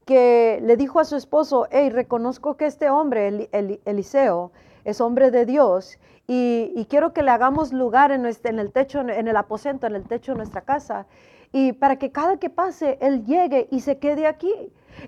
que 0.06 0.60
le 0.62 0.76
dijo 0.76 1.00
a 1.00 1.04
su 1.04 1.16
esposo, 1.16 1.66
hey, 1.70 1.90
reconozco 1.90 2.56
que 2.56 2.66
este 2.66 2.88
hombre, 2.88 3.50
Eliseo, 3.84 4.52
es 4.84 5.00
hombre 5.00 5.32
de 5.32 5.44
Dios 5.44 5.98
y, 6.28 6.86
quiero 6.88 7.12
que 7.12 7.22
le 7.22 7.32
hagamos 7.32 7.72
lugar 7.72 8.12
en, 8.12 8.24
en 8.24 8.58
el 8.58 8.72
techo, 8.72 9.00
en 9.00 9.28
el 9.28 9.36
aposento, 9.36 9.86
en 9.86 9.96
el 9.96 10.04
techo 10.04 10.32
de 10.32 10.38
nuestra 10.38 10.60
casa, 10.60 11.06
y 11.52 11.72
para 11.72 11.96
que 11.96 12.12
cada 12.12 12.38
que 12.38 12.50
pase, 12.50 12.98
él 13.00 13.24
llegue 13.24 13.66
y 13.70 13.80
se 13.80 13.98
quede 13.98 14.26
aquí. 14.26 14.52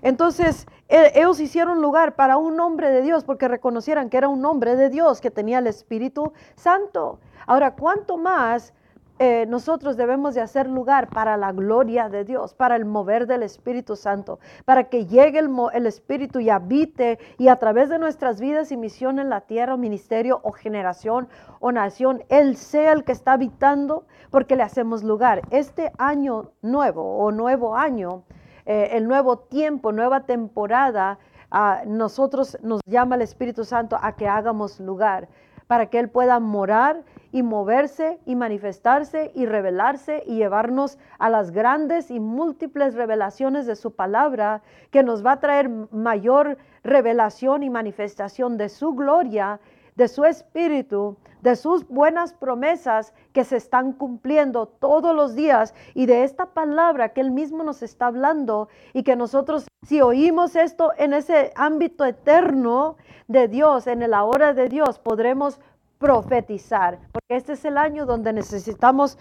Entonces, 0.01 0.67
e, 0.89 1.13
ellos 1.15 1.39
hicieron 1.39 1.81
lugar 1.81 2.15
para 2.15 2.37
un 2.37 2.59
hombre 2.59 2.89
de 2.91 3.01
Dios 3.01 3.23
porque 3.23 3.47
reconocieran 3.47 4.09
que 4.09 4.17
era 4.17 4.27
un 4.27 4.45
hombre 4.45 4.75
de 4.75 4.89
Dios 4.89 5.21
que 5.21 5.31
tenía 5.31 5.59
el 5.59 5.67
Espíritu 5.67 6.33
Santo. 6.55 7.19
Ahora, 7.47 7.75
¿cuánto 7.75 8.17
más 8.17 8.73
eh, 9.21 9.45
nosotros 9.47 9.97
debemos 9.97 10.33
de 10.33 10.39
hacer 10.39 10.69
lugar 10.69 11.09
para 11.09 11.35
la 11.35 11.51
gloria 11.51 12.07
de 12.07 12.23
Dios, 12.23 12.53
para 12.53 12.77
el 12.77 12.85
mover 12.85 13.27
del 13.27 13.43
Espíritu 13.43 13.97
Santo, 13.97 14.39
para 14.63 14.85
que 14.85 15.07
llegue 15.07 15.39
el, 15.39 15.85
Espíritu 15.85 16.39
y 16.39 16.49
habite 16.49 17.19
y 17.37 17.49
a 17.49 17.57
través 17.57 17.89
de 17.89 17.99
nuestras 17.99 18.39
vidas 18.39 18.71
y 18.71 18.77
misión 18.77 19.19
en 19.19 19.29
la 19.29 19.41
tierra, 19.41 19.73
o 19.73 19.77
ministerio 19.77 20.39
o 20.43 20.53
generación 20.53 21.27
o 21.59 21.73
nación, 21.73 22.23
Él 22.29 22.55
sea 22.55 22.93
el 22.93 23.03
que 23.03 23.11
está 23.11 23.33
habitando 23.33 24.05
porque 24.31 24.55
le 24.55 24.63
hacemos 24.63 25.03
lugar. 25.03 25.41
Este 25.49 25.91
año 25.97 26.51
nuevo 26.61 27.17
o 27.17 27.29
nuevo 27.33 27.75
año, 27.75 28.23
eh, 28.65 28.91
el 28.93 29.05
nuevo 29.05 29.39
tiempo, 29.39 29.91
nueva 29.91 30.21
temporada, 30.21 31.19
a 31.51 31.81
nosotros 31.85 32.57
nos 32.61 32.79
llama 32.85 33.15
el 33.15 33.23
Espíritu 33.23 33.65
Santo 33.65 33.97
a 34.01 34.15
que 34.15 34.29
hagamos 34.29 34.79
lugar 34.79 35.27
para 35.67 35.87
que 35.87 35.99
Él 35.99 36.09
pueda 36.09 36.39
morar 36.39 37.03
y 37.31 37.43
moverse 37.43 38.19
y 38.25 38.35
manifestarse 38.35 39.31
y 39.35 39.45
revelarse 39.45 40.23
y 40.25 40.35
llevarnos 40.35 40.97
a 41.17 41.29
las 41.29 41.51
grandes 41.51 42.11
y 42.11 42.19
múltiples 42.19 42.95
revelaciones 42.95 43.65
de 43.65 43.75
su 43.75 43.91
palabra 43.91 44.61
que 44.91 45.03
nos 45.03 45.25
va 45.25 45.33
a 45.33 45.39
traer 45.39 45.69
mayor 45.91 46.57
revelación 46.83 47.63
y 47.63 47.69
manifestación 47.69 48.57
de 48.57 48.69
su 48.69 48.93
gloria 48.93 49.59
de 49.99 50.07
su 50.07 50.23
espíritu, 50.23 51.17
de 51.41 51.57
sus 51.57 51.85
buenas 51.89 52.33
promesas 52.33 53.13
que 53.33 53.43
se 53.43 53.57
están 53.57 53.91
cumpliendo 53.91 54.65
todos 54.65 55.13
los 55.13 55.35
días 55.35 55.75
y 55.93 56.05
de 56.05 56.23
esta 56.23 56.53
palabra 56.53 57.09
que 57.09 57.19
Él 57.19 57.31
mismo 57.31 57.65
nos 57.65 57.83
está 57.83 58.07
hablando 58.07 58.69
y 58.93 59.03
que 59.03 59.17
nosotros 59.17 59.67
si 59.85 59.99
oímos 59.99 60.55
esto 60.55 60.93
en 60.97 61.11
ese 61.13 61.51
ámbito 61.55 62.05
eterno 62.05 62.95
de 63.27 63.49
Dios, 63.49 63.87
en 63.87 64.09
la 64.09 64.23
hora 64.23 64.53
de 64.53 64.69
Dios, 64.69 64.99
podremos 64.99 65.59
profetizar, 65.99 66.97
porque 67.11 67.35
este 67.35 67.53
es 67.53 67.65
el 67.65 67.77
año 67.77 68.05
donde 68.05 68.31
necesitamos 68.31 69.17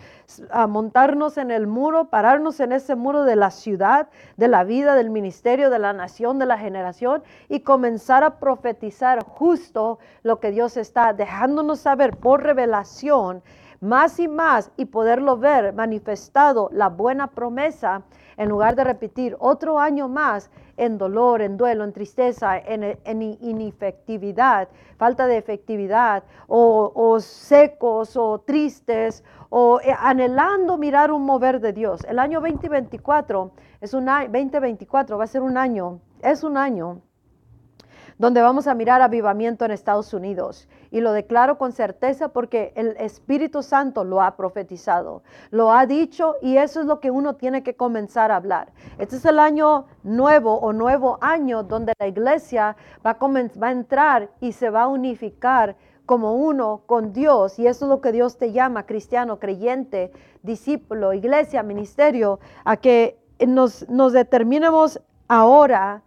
ah, 0.50 0.68
montarnos 0.68 1.36
en 1.36 1.50
el 1.50 1.66
muro, 1.66 2.08
pararnos 2.08 2.60
en 2.60 2.70
ese 2.70 2.94
muro 2.94 3.24
de 3.24 3.34
la 3.34 3.50
ciudad, 3.50 4.08
de 4.36 4.46
la 4.46 4.62
vida, 4.62 4.94
del 4.94 5.10
ministerio, 5.10 5.70
de 5.70 5.80
la 5.80 5.92
nación, 5.92 6.38
de 6.38 6.46
la 6.46 6.56
generación 6.56 7.24
y 7.48 7.60
comenzar 7.60 8.22
a 8.22 8.38
profetizar 8.38 9.24
justo 9.24 9.98
lo 10.22 10.38
que 10.38 10.52
Dios 10.52 10.76
está 10.76 11.12
dejándonos 11.12 11.80
saber 11.80 12.16
por 12.16 12.44
revelación 12.44 13.42
más 13.80 14.20
y 14.20 14.28
más 14.28 14.70
y 14.76 14.84
poderlo 14.86 15.36
ver 15.36 15.72
manifestado 15.72 16.68
la 16.72 16.88
buena 16.88 17.28
promesa 17.28 18.02
en 18.36 18.48
lugar 18.48 18.76
de 18.76 18.84
repetir 18.84 19.36
otro 19.40 19.80
año 19.80 20.08
más 20.08 20.48
en 20.78 20.96
dolor, 20.96 21.42
en 21.42 21.56
duelo, 21.56 21.84
en 21.84 21.92
tristeza, 21.92 22.56
en, 22.56 23.22
inefectividad, 23.22 24.68
falta 24.96 25.26
de 25.26 25.36
efectividad, 25.36 26.22
o, 26.46 27.18
secos 27.20 28.16
o 28.16 28.38
tristes, 28.38 29.24
o 29.50 29.80
eh, 29.80 29.94
anhelando 29.98 30.78
mirar 30.78 31.10
un 31.10 31.24
mover 31.24 31.60
de 31.60 31.72
Dios. 31.72 32.04
El 32.04 32.18
año 32.18 32.40
2024 32.40 33.52
es 33.80 33.92
un 33.92 34.06
2024 34.06 35.18
va 35.18 35.24
a 35.24 35.26
ser 35.26 35.42
un 35.42 35.56
año, 35.56 36.00
es 36.22 36.42
un 36.44 36.56
año 36.56 37.02
donde 38.18 38.42
vamos 38.42 38.66
a 38.66 38.74
mirar 38.74 39.00
avivamiento 39.00 39.64
en 39.64 39.70
Estados 39.70 40.12
Unidos. 40.12 40.68
Y 40.90 41.00
lo 41.00 41.12
declaro 41.12 41.56
con 41.56 41.72
certeza 41.72 42.28
porque 42.28 42.72
el 42.74 42.96
Espíritu 42.98 43.62
Santo 43.62 44.04
lo 44.04 44.20
ha 44.20 44.36
profetizado, 44.36 45.22
lo 45.50 45.72
ha 45.72 45.86
dicho 45.86 46.36
y 46.42 46.56
eso 46.56 46.80
es 46.80 46.86
lo 46.86 47.00
que 47.00 47.10
uno 47.10 47.36
tiene 47.36 47.62
que 47.62 47.74
comenzar 47.74 48.30
a 48.30 48.36
hablar. 48.36 48.72
Este 48.98 49.16
es 49.16 49.24
el 49.24 49.38
año 49.38 49.86
nuevo 50.02 50.54
o 50.58 50.72
nuevo 50.72 51.18
año 51.20 51.62
donde 51.62 51.92
la 51.98 52.08
iglesia 52.08 52.76
va 53.06 53.10
a, 53.10 53.18
va 53.20 53.68
a 53.68 53.72
entrar 53.72 54.30
y 54.40 54.52
se 54.52 54.70
va 54.70 54.82
a 54.82 54.88
unificar 54.88 55.76
como 56.08 56.34
uno 56.34 56.82
con 56.86 57.12
Dios. 57.12 57.58
Y 57.58 57.66
eso 57.66 57.84
es 57.84 57.88
lo 57.90 58.00
que 58.00 58.12
Dios 58.12 58.38
te 58.38 58.50
llama, 58.50 58.86
cristiano, 58.86 59.38
creyente, 59.38 60.10
discípulo, 60.42 61.12
iglesia, 61.12 61.62
ministerio, 61.62 62.40
a 62.64 62.78
que 62.78 63.18
nos, 63.46 63.86
nos 63.90 64.14
determinemos 64.14 65.02
ahora 65.28 66.02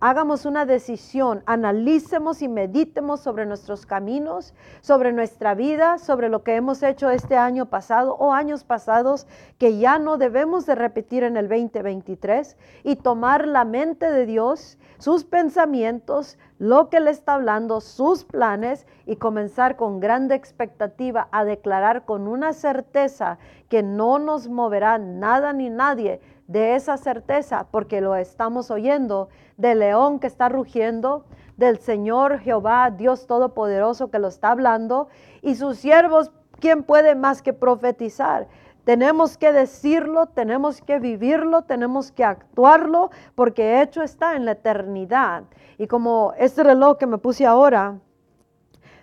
hagamos 0.00 0.44
una 0.44 0.66
decisión, 0.66 1.42
analicemos 1.46 2.42
y 2.42 2.48
meditemos 2.48 3.20
sobre 3.20 3.46
nuestros 3.46 3.86
caminos, 3.86 4.54
sobre 4.82 5.12
nuestra 5.12 5.54
vida, 5.54 5.98
sobre 5.98 6.28
lo 6.28 6.42
que 6.42 6.56
hemos 6.56 6.82
hecho 6.82 7.10
este 7.10 7.36
año 7.36 7.66
pasado 7.66 8.14
o 8.16 8.32
años 8.32 8.64
pasados 8.64 9.26
que 9.58 9.78
ya 9.78 9.98
no 9.98 10.18
debemos 10.18 10.66
de 10.66 10.74
repetir 10.74 11.24
en 11.24 11.36
el 11.36 11.48
2023 11.48 12.56
y 12.84 12.96
tomar 12.96 13.46
la 13.46 13.64
mente 13.64 14.10
de 14.10 14.26
Dios, 14.26 14.78
sus 14.98 15.24
pensamientos, 15.24 16.36
lo 16.58 16.90
que 16.90 17.00
le 17.00 17.10
está 17.10 17.34
hablando, 17.34 17.80
sus 17.80 18.24
planes 18.24 18.86
y 19.06 19.16
comenzar 19.16 19.76
con 19.76 19.98
grande 19.98 20.34
expectativa 20.34 21.28
a 21.32 21.44
declarar 21.44 22.04
con 22.04 22.28
una 22.28 22.52
certeza 22.52 23.38
que 23.70 23.82
no 23.82 24.18
nos 24.18 24.48
moverá 24.48 24.98
nada 24.98 25.54
ni 25.54 25.70
nadie 25.70 26.20
de 26.50 26.74
esa 26.74 26.96
certeza, 26.96 27.68
porque 27.70 28.00
lo 28.00 28.16
estamos 28.16 28.72
oyendo 28.72 29.28
del 29.60 29.80
león 29.80 30.18
que 30.18 30.26
está 30.26 30.48
rugiendo, 30.48 31.24
del 31.56 31.78
Señor 31.78 32.38
Jehová, 32.38 32.90
Dios 32.90 33.26
Todopoderoso 33.26 34.10
que 34.10 34.18
lo 34.18 34.28
está 34.28 34.50
hablando, 34.50 35.08
y 35.42 35.54
sus 35.54 35.76
siervos, 35.76 36.32
¿quién 36.58 36.82
puede 36.82 37.14
más 37.14 37.42
que 37.42 37.52
profetizar? 37.52 38.48
Tenemos 38.84 39.36
que 39.36 39.52
decirlo, 39.52 40.26
tenemos 40.26 40.80
que 40.80 40.98
vivirlo, 40.98 41.62
tenemos 41.62 42.10
que 42.12 42.24
actuarlo, 42.24 43.10
porque 43.34 43.82
hecho 43.82 44.02
está 44.02 44.36
en 44.36 44.46
la 44.46 44.52
eternidad. 44.52 45.44
Y 45.76 45.86
como 45.86 46.32
este 46.38 46.64
reloj 46.64 46.96
que 46.96 47.06
me 47.06 47.18
puse 47.18 47.44
ahora, 47.44 47.98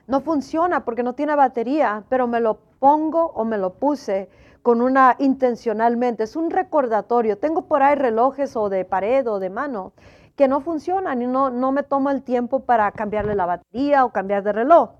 no 0.07 0.21
funciona 0.21 0.83
porque 0.83 1.03
no 1.03 1.13
tiene 1.13 1.35
batería, 1.35 2.03
pero 2.09 2.27
me 2.27 2.39
lo 2.39 2.57
pongo 2.79 3.27
o 3.35 3.45
me 3.45 3.57
lo 3.57 3.73
puse 3.73 4.29
con 4.63 4.81
una 4.81 5.15
intencionalmente. 5.19 6.23
Es 6.23 6.35
un 6.35 6.49
recordatorio. 6.49 7.37
Tengo 7.37 7.63
por 7.67 7.83
ahí 7.83 7.95
relojes 7.95 8.55
o 8.55 8.69
de 8.69 8.83
pared 8.83 9.27
o 9.29 9.39
de 9.39 9.49
mano 9.49 9.93
que 10.37 10.47
no 10.47 10.61
funcionan 10.61 11.21
y 11.21 11.27
no, 11.27 11.49
no 11.49 11.71
me 11.71 11.83
tomo 11.83 12.11
el 12.11 12.21
tiempo 12.21 12.61
para 12.61 12.89
cambiarle 12.91 13.33
la 13.35 13.47
batería 13.47 14.05
o 14.05 14.11
cambiar 14.11 14.43
de 14.43 14.53
reloj. 14.53 14.91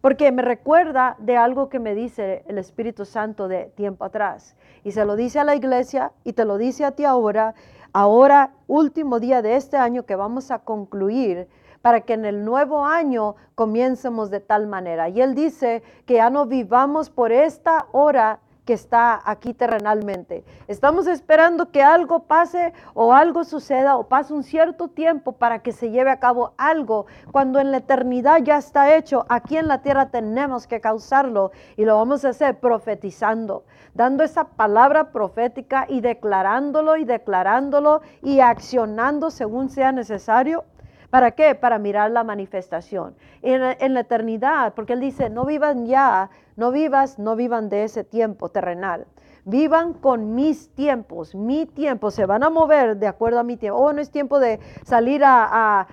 Porque 0.00 0.32
me 0.32 0.42
recuerda 0.42 1.14
de 1.18 1.36
algo 1.36 1.68
que 1.68 1.78
me 1.78 1.94
dice 1.94 2.42
el 2.48 2.56
Espíritu 2.56 3.04
Santo 3.04 3.48
de 3.48 3.66
tiempo 3.76 4.04
atrás. 4.04 4.56
Y 4.84 4.92
se 4.92 5.04
lo 5.04 5.14
dice 5.14 5.40
a 5.40 5.44
la 5.44 5.54
iglesia 5.54 6.12
y 6.24 6.32
te 6.32 6.46
lo 6.46 6.56
dice 6.56 6.86
a 6.86 6.92
ti 6.92 7.04
ahora, 7.04 7.54
ahora 7.92 8.52
último 8.66 9.20
día 9.20 9.42
de 9.42 9.56
este 9.56 9.76
año 9.76 10.06
que 10.06 10.16
vamos 10.16 10.50
a 10.50 10.60
concluir 10.60 11.48
para 11.82 12.00
que 12.00 12.14
en 12.14 12.24
el 12.24 12.44
nuevo 12.44 12.86
año 12.86 13.36
comiencemos 13.54 14.30
de 14.30 14.40
tal 14.40 14.68
manera. 14.68 15.10
Y 15.10 15.20
él 15.20 15.34
dice 15.34 15.82
que 16.06 16.14
ya 16.14 16.30
no 16.30 16.46
vivamos 16.46 17.10
por 17.10 17.30
esta 17.30 17.88
hora 17.92 18.40
que 18.68 18.74
está 18.74 19.22
aquí 19.24 19.54
terrenalmente. 19.54 20.44
Estamos 20.66 21.06
esperando 21.06 21.70
que 21.70 21.82
algo 21.82 22.24
pase 22.24 22.74
o 22.92 23.14
algo 23.14 23.44
suceda 23.44 23.96
o 23.96 24.08
pase 24.08 24.34
un 24.34 24.42
cierto 24.42 24.88
tiempo 24.88 25.32
para 25.32 25.60
que 25.60 25.72
se 25.72 25.90
lleve 25.90 26.10
a 26.10 26.20
cabo 26.20 26.52
algo, 26.58 27.06
cuando 27.32 27.60
en 27.60 27.70
la 27.70 27.78
eternidad 27.78 28.42
ya 28.42 28.58
está 28.58 28.94
hecho. 28.94 29.24
Aquí 29.30 29.56
en 29.56 29.68
la 29.68 29.80
tierra 29.80 30.10
tenemos 30.10 30.66
que 30.66 30.82
causarlo 30.82 31.50
y 31.78 31.86
lo 31.86 31.96
vamos 31.96 32.26
a 32.26 32.28
hacer 32.28 32.60
profetizando, 32.60 33.64
dando 33.94 34.22
esa 34.22 34.44
palabra 34.44 35.12
profética 35.12 35.86
y 35.88 36.02
declarándolo 36.02 36.98
y 36.98 37.06
declarándolo 37.06 38.02
y 38.22 38.40
accionando 38.40 39.30
según 39.30 39.70
sea 39.70 39.92
necesario. 39.92 40.66
¿Para 41.08 41.30
qué? 41.30 41.54
Para 41.54 41.78
mirar 41.78 42.10
la 42.10 42.22
manifestación. 42.22 43.16
En, 43.40 43.94
la 43.94 44.00
eternidad, 44.00 44.74
porque 44.74 44.92
Él 44.92 45.00
dice, 45.00 45.30
no 45.30 45.46
vivan 45.46 45.86
ya 45.86 46.28
no 46.58 46.72
vivas, 46.72 47.20
no 47.20 47.36
vivan 47.36 47.68
de 47.68 47.84
ese 47.84 48.02
tiempo 48.02 48.48
terrenal. 48.48 49.06
Vivan 49.44 49.94
con 49.94 50.34
mis 50.34 50.74
tiempos, 50.74 51.36
mi 51.36 51.66
tiempo, 51.66 52.10
se 52.10 52.26
van 52.26 52.42
a 52.42 52.50
mover 52.50 52.96
de 52.96 53.06
acuerdo 53.06 53.38
a 53.38 53.44
mi 53.44 53.56
tiempo. 53.56 53.78
Oh, 53.78 53.92
no 53.92 54.00
es 54.00 54.10
tiempo 54.10 54.40
de 54.40 54.58
salir 54.84 55.22
a, 55.24 55.86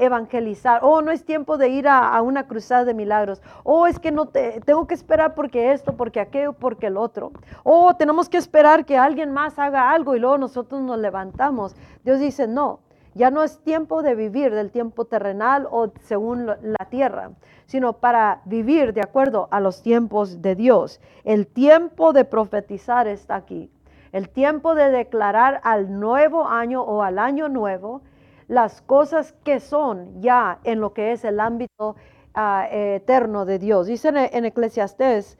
evangelizar. 0.00 0.80
Oh, 0.82 1.02
no 1.02 1.12
es 1.12 1.26
tiempo 1.26 1.58
de 1.58 1.68
ir 1.68 1.86
a, 1.86 2.20
una 2.22 2.48
cruzada 2.48 2.86
de 2.86 2.94
milagros. 2.94 3.42
Oh, 3.64 3.86
es 3.86 4.00
que 4.00 4.10
no 4.10 4.26
te, 4.26 4.62
tengo 4.62 4.86
que 4.86 4.94
esperar 4.94 5.34
porque 5.34 5.72
esto, 5.72 5.94
porque 5.94 6.20
aquello, 6.20 6.54
porque 6.54 6.86
el 6.86 6.96
otro. 6.96 7.30
Oh, 7.62 7.94
tenemos 7.94 8.30
que 8.30 8.38
esperar 8.38 8.86
que 8.86 8.96
alguien 8.96 9.30
más 9.30 9.58
haga 9.58 9.90
algo 9.90 10.16
y 10.16 10.20
luego 10.20 10.38
nosotros 10.38 10.80
nos 10.80 10.98
levantamos. 10.98 11.76
Dios 12.02 12.18
dice, 12.18 12.48
no, 12.48 12.80
ya 13.14 13.30
no 13.30 13.42
es 13.42 13.58
tiempo 13.60 14.02
de 14.02 14.14
vivir 14.14 14.54
del 14.54 14.70
tiempo 14.70 15.04
terrenal 15.04 15.66
o 15.70 15.92
según 16.00 16.46
la 16.46 16.88
tierra 16.90 17.32
sino 17.68 17.92
para 17.92 18.40
vivir 18.46 18.94
de 18.94 19.02
acuerdo 19.02 19.46
a 19.50 19.60
los 19.60 19.82
tiempos 19.82 20.40
de 20.40 20.54
Dios. 20.54 21.00
El 21.22 21.46
tiempo 21.46 22.14
de 22.14 22.24
profetizar 22.24 23.06
está 23.06 23.36
aquí. 23.36 23.70
El 24.10 24.30
tiempo 24.30 24.74
de 24.74 24.90
declarar 24.90 25.60
al 25.62 26.00
nuevo 26.00 26.46
año 26.46 26.82
o 26.82 27.02
al 27.02 27.18
año 27.18 27.50
nuevo 27.50 28.00
las 28.48 28.80
cosas 28.80 29.34
que 29.44 29.60
son 29.60 30.22
ya 30.22 30.60
en 30.64 30.80
lo 30.80 30.94
que 30.94 31.12
es 31.12 31.26
el 31.26 31.40
ámbito 31.40 31.96
ah, 32.32 32.66
eterno 32.70 33.44
de 33.44 33.58
Dios. 33.58 33.86
Dice 33.86 34.08
en, 34.08 34.16
en 34.16 34.46
Eclesiastés 34.46 35.36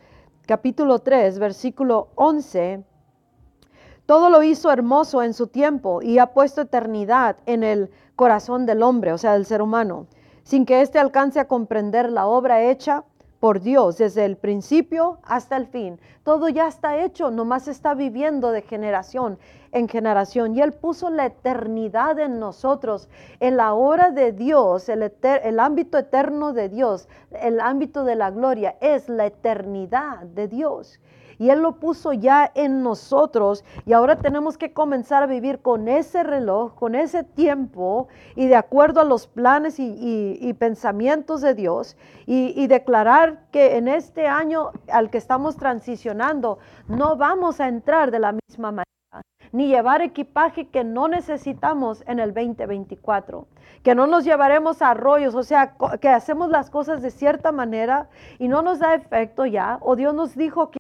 capítulo 0.47 0.99
3, 0.99 1.39
versículo 1.39 2.09
11, 2.15 2.85
todo 4.09 4.31
lo 4.31 4.43
hizo 4.43 4.73
hermoso 4.73 5.23
en 5.23 5.35
su 5.35 5.49
tiempo 5.49 6.01
y 6.01 6.19
ha 6.19 6.33
puesto 6.33 6.63
eternidad 6.63 7.37
en 7.45 7.63
el 7.63 7.91
corazón 8.17 8.65
del 8.65 8.83
hombre, 8.83 9.13
o 9.13 9.19
sea, 9.19 9.35
del 9.35 9.45
ser 9.45 9.61
humano 9.61 10.07
sin 10.49 10.65
que 10.65 10.81
éste 10.81 10.99
alcance 10.99 11.39
a 11.39 11.47
comprender 11.47 12.11
la 12.11 12.27
obra 12.27 12.63
hecha 12.63 13.05
por 13.39 13.61
Dios 13.61 13.99
desde 13.99 14.25
el 14.25 14.39
principio 14.39 15.19
hasta 15.23 15.59
el 15.59 15.67
fin. 15.67 16.01
Todo 16.23 16.49
ya 16.49 16.67
está 16.67 17.05
hecho, 17.05 17.31
nomás 17.31 17.69
está 17.69 17.93
viviendo 17.93 18.51
de 18.51 18.63
generación 18.63 19.39
en 19.73 19.89
generación. 19.89 20.57
Y 20.57 20.63
Él 20.63 20.73
puso 20.73 21.11
la 21.11 21.27
eternidad 21.27 22.19
en 22.19 22.41
nosotros, 22.41 23.11
en 23.41 23.59
la 23.59 23.75
hora 23.75 24.11
de 24.11 24.33
Dios, 24.33 24.89
el, 24.89 25.13
el 25.23 25.61
ámbito 25.61 25.99
eterno 25.99 26.55
de 26.55 26.71
Dios, 26.71 27.11
el 27.31 27.61
ámbito 27.61 28.05
de 28.05 28.17
la 28.17 28.31
gloria, 28.31 28.77
es 28.81 29.11
la 29.11 29.27
eternidad 29.27 30.21
de 30.21 30.49
Dios 30.49 30.99
y 31.39 31.51
Él 31.51 31.61
lo 31.61 31.77
puso 31.77 32.13
ya 32.13 32.51
en 32.55 32.83
nosotros 32.83 33.65
y 33.87 33.93
ahora 33.93 34.17
tenemos 34.17 34.59
que 34.59 34.73
comenzar 34.73 35.23
a 35.23 35.27
vivir 35.27 35.61
con 35.61 35.89
ese 35.89 36.23
reloj, 36.23 36.75
con 36.75 36.95
ese 36.95 37.25
tiempo 37.25 38.09
y 38.35 38.49
de 38.49 38.57
acuerdo 38.57 39.01
a 39.01 39.05
los 39.05 39.27
planes 39.27 39.77
y, 39.79 40.55
pensamientos 40.59 41.41
de 41.41 41.55
Dios 41.55 41.97
y, 42.27 42.67
declarar 42.67 43.47
que 43.51 43.77
en 43.77 43.89
este 43.89 44.27
año 44.27 44.73
al 44.91 45.11
que 45.11 45.19
estamos 45.19 45.57
transicionando 45.57 46.59
no 46.89 47.17
vamos 47.17 47.61
a 47.61 47.69
entrar 47.69 48.11
de 48.11 48.19
la 48.19 48.33
misma 48.33 48.73
manera. 48.73 48.85
ni 49.53 49.69
llevar 49.69 50.03
equipaje 50.03 50.69
que 50.69 50.85
no 50.85 51.09
necesitamos 51.09 52.05
en 52.07 52.19
el 52.19 52.35
2024. 52.35 53.47
Que 53.83 53.95
no 53.95 54.07
nos 54.07 54.25
llevaremos 54.25 54.83
a 54.83 54.91
arroyos, 54.91 55.35
o 55.35 55.43
sea, 55.43 55.75
que 56.01 56.09
hacemos 56.09 56.51
las 56.51 56.69
cosas 56.69 57.01
de 57.01 57.11
cierta 57.11 57.51
manera 57.53 58.11
y 58.39 58.49
no 58.49 58.61
nos 58.61 58.81
da 58.81 58.95
efecto 58.95 59.47
ya, 59.47 59.79
o 59.81 59.97
Dios 59.97 60.13
nos 60.15 60.35
dijo 60.35 60.71
que 60.71 60.79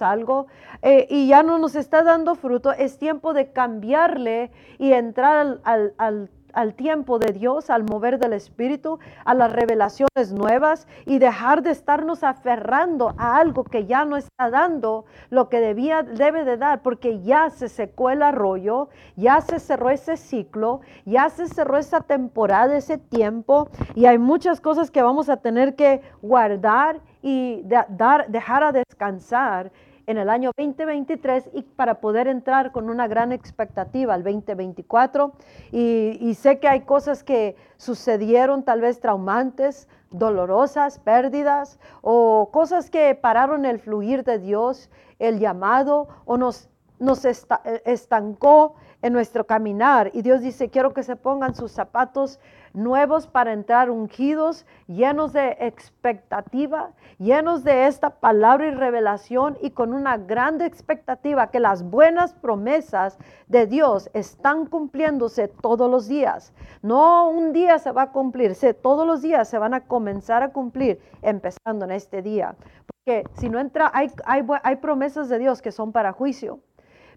algo 0.00 0.48
eh, 0.82 1.06
y 1.08 1.28
ya 1.28 1.44
no 1.44 1.58
nos 1.58 1.76
está 1.76 2.02
dando 2.02 2.34
fruto. 2.34 2.72
Es 2.72 2.98
tiempo 2.98 3.32
de 3.34 3.52
cambiarle 3.52 4.50
y 4.78 4.92
entrar 4.92 5.36
al, 5.36 5.60
al 5.64 5.94
al 5.98 6.30
tiempo 6.74 7.18
de 7.18 7.32
Dios, 7.32 7.70
al 7.70 7.84
mover 7.84 8.18
del 8.18 8.32
Espíritu, 8.32 8.98
a 9.24 9.34
las 9.34 9.52
revelaciones 9.52 10.32
nuevas 10.32 10.86
y 11.06 11.18
dejar 11.18 11.62
de 11.62 11.70
estarnos 11.70 12.24
aferrando 12.24 13.14
a 13.18 13.36
algo 13.36 13.64
que 13.64 13.86
ya 13.86 14.04
no 14.04 14.16
está 14.16 14.50
dando 14.50 15.04
lo 15.30 15.48
que 15.48 15.60
debía, 15.60 16.02
debe 16.02 16.44
de 16.44 16.56
dar, 16.56 16.82
porque 16.82 17.20
ya 17.20 17.50
se 17.50 17.68
secó 17.68 18.10
el 18.10 18.22
arroyo, 18.22 18.88
ya 19.16 19.40
se 19.40 19.58
cerró 19.58 19.90
ese 19.90 20.16
ciclo, 20.16 20.80
ya 21.04 21.28
se 21.28 21.46
cerró 21.48 21.78
esa 21.78 22.00
temporada, 22.00 22.76
ese 22.76 22.98
tiempo, 22.98 23.68
y 23.94 24.06
hay 24.06 24.18
muchas 24.18 24.60
cosas 24.60 24.90
que 24.90 25.02
vamos 25.02 25.28
a 25.28 25.38
tener 25.38 25.74
que 25.76 26.02
guardar 26.22 27.00
y 27.22 27.62
dar, 27.64 28.28
dejar 28.28 28.62
a 28.62 28.72
descansar 28.72 29.72
en 30.10 30.18
el 30.18 30.28
año 30.28 30.50
2023 30.56 31.50
y 31.54 31.62
para 31.62 32.00
poder 32.00 32.26
entrar 32.26 32.72
con 32.72 32.90
una 32.90 33.06
gran 33.06 33.32
expectativa 33.32 34.14
al 34.14 34.24
2024. 34.24 35.32
Y, 35.72 36.34
sé 36.34 36.58
que 36.58 36.68
hay 36.68 36.80
cosas 36.80 37.22
que 37.22 37.56
sucedieron 37.76 38.64
tal 38.64 38.80
vez 38.80 39.00
traumantes, 39.00 39.88
dolorosas, 40.10 40.98
pérdidas 40.98 41.78
o 42.02 42.50
cosas 42.52 42.90
que 42.90 43.14
pararon 43.14 43.64
el 43.64 43.78
fluir 43.78 44.24
de 44.24 44.38
Dios, 44.38 44.90
el 45.18 45.38
llamado 45.38 46.08
o 46.24 46.36
nos, 46.36 46.68
nos 46.98 47.24
estancó 47.24 48.74
en 49.02 49.12
nuestro 49.12 49.46
caminar. 49.46 50.10
Y 50.14 50.22
Dios 50.22 50.40
dice, 50.40 50.70
quiero 50.70 50.92
que 50.92 51.02
se 51.02 51.16
pongan 51.16 51.54
sus 51.54 51.72
zapatos 51.72 52.40
nuevos 52.72 53.26
para 53.26 53.52
entrar 53.52 53.90
ungidos, 53.90 54.66
llenos 54.86 55.32
de 55.32 55.56
expectativa, 55.60 56.90
llenos 57.18 57.64
de 57.64 57.86
esta 57.86 58.10
palabra 58.10 58.68
y 58.68 58.70
revelación 58.70 59.56
y 59.60 59.70
con 59.70 59.92
una 59.92 60.16
grande 60.16 60.66
expectativa 60.66 61.50
que 61.50 61.60
las 61.60 61.82
buenas 61.82 62.32
promesas 62.34 63.18
de 63.48 63.66
Dios 63.66 64.10
están 64.14 64.66
cumpliéndose 64.66 65.48
todos 65.48 65.90
los 65.90 66.06
días. 66.06 66.52
No 66.82 67.28
un 67.28 67.52
día 67.52 67.78
se 67.78 67.92
va 67.92 68.02
a 68.02 68.12
cumplirse, 68.12 68.74
todos 68.74 69.06
los 69.06 69.22
días 69.22 69.48
se 69.48 69.58
van 69.58 69.74
a 69.74 69.84
comenzar 69.84 70.42
a 70.42 70.52
cumplir 70.52 71.00
empezando 71.22 71.84
en 71.84 71.90
este 71.90 72.22
día. 72.22 72.54
Porque 72.86 73.24
si 73.34 73.48
no 73.48 73.58
entra, 73.58 73.90
hay, 73.92 74.10
hay, 74.24 74.46
hay 74.62 74.76
promesas 74.76 75.28
de 75.28 75.38
Dios 75.38 75.62
que 75.62 75.72
son 75.72 75.92
para 75.92 76.12
juicio. 76.12 76.60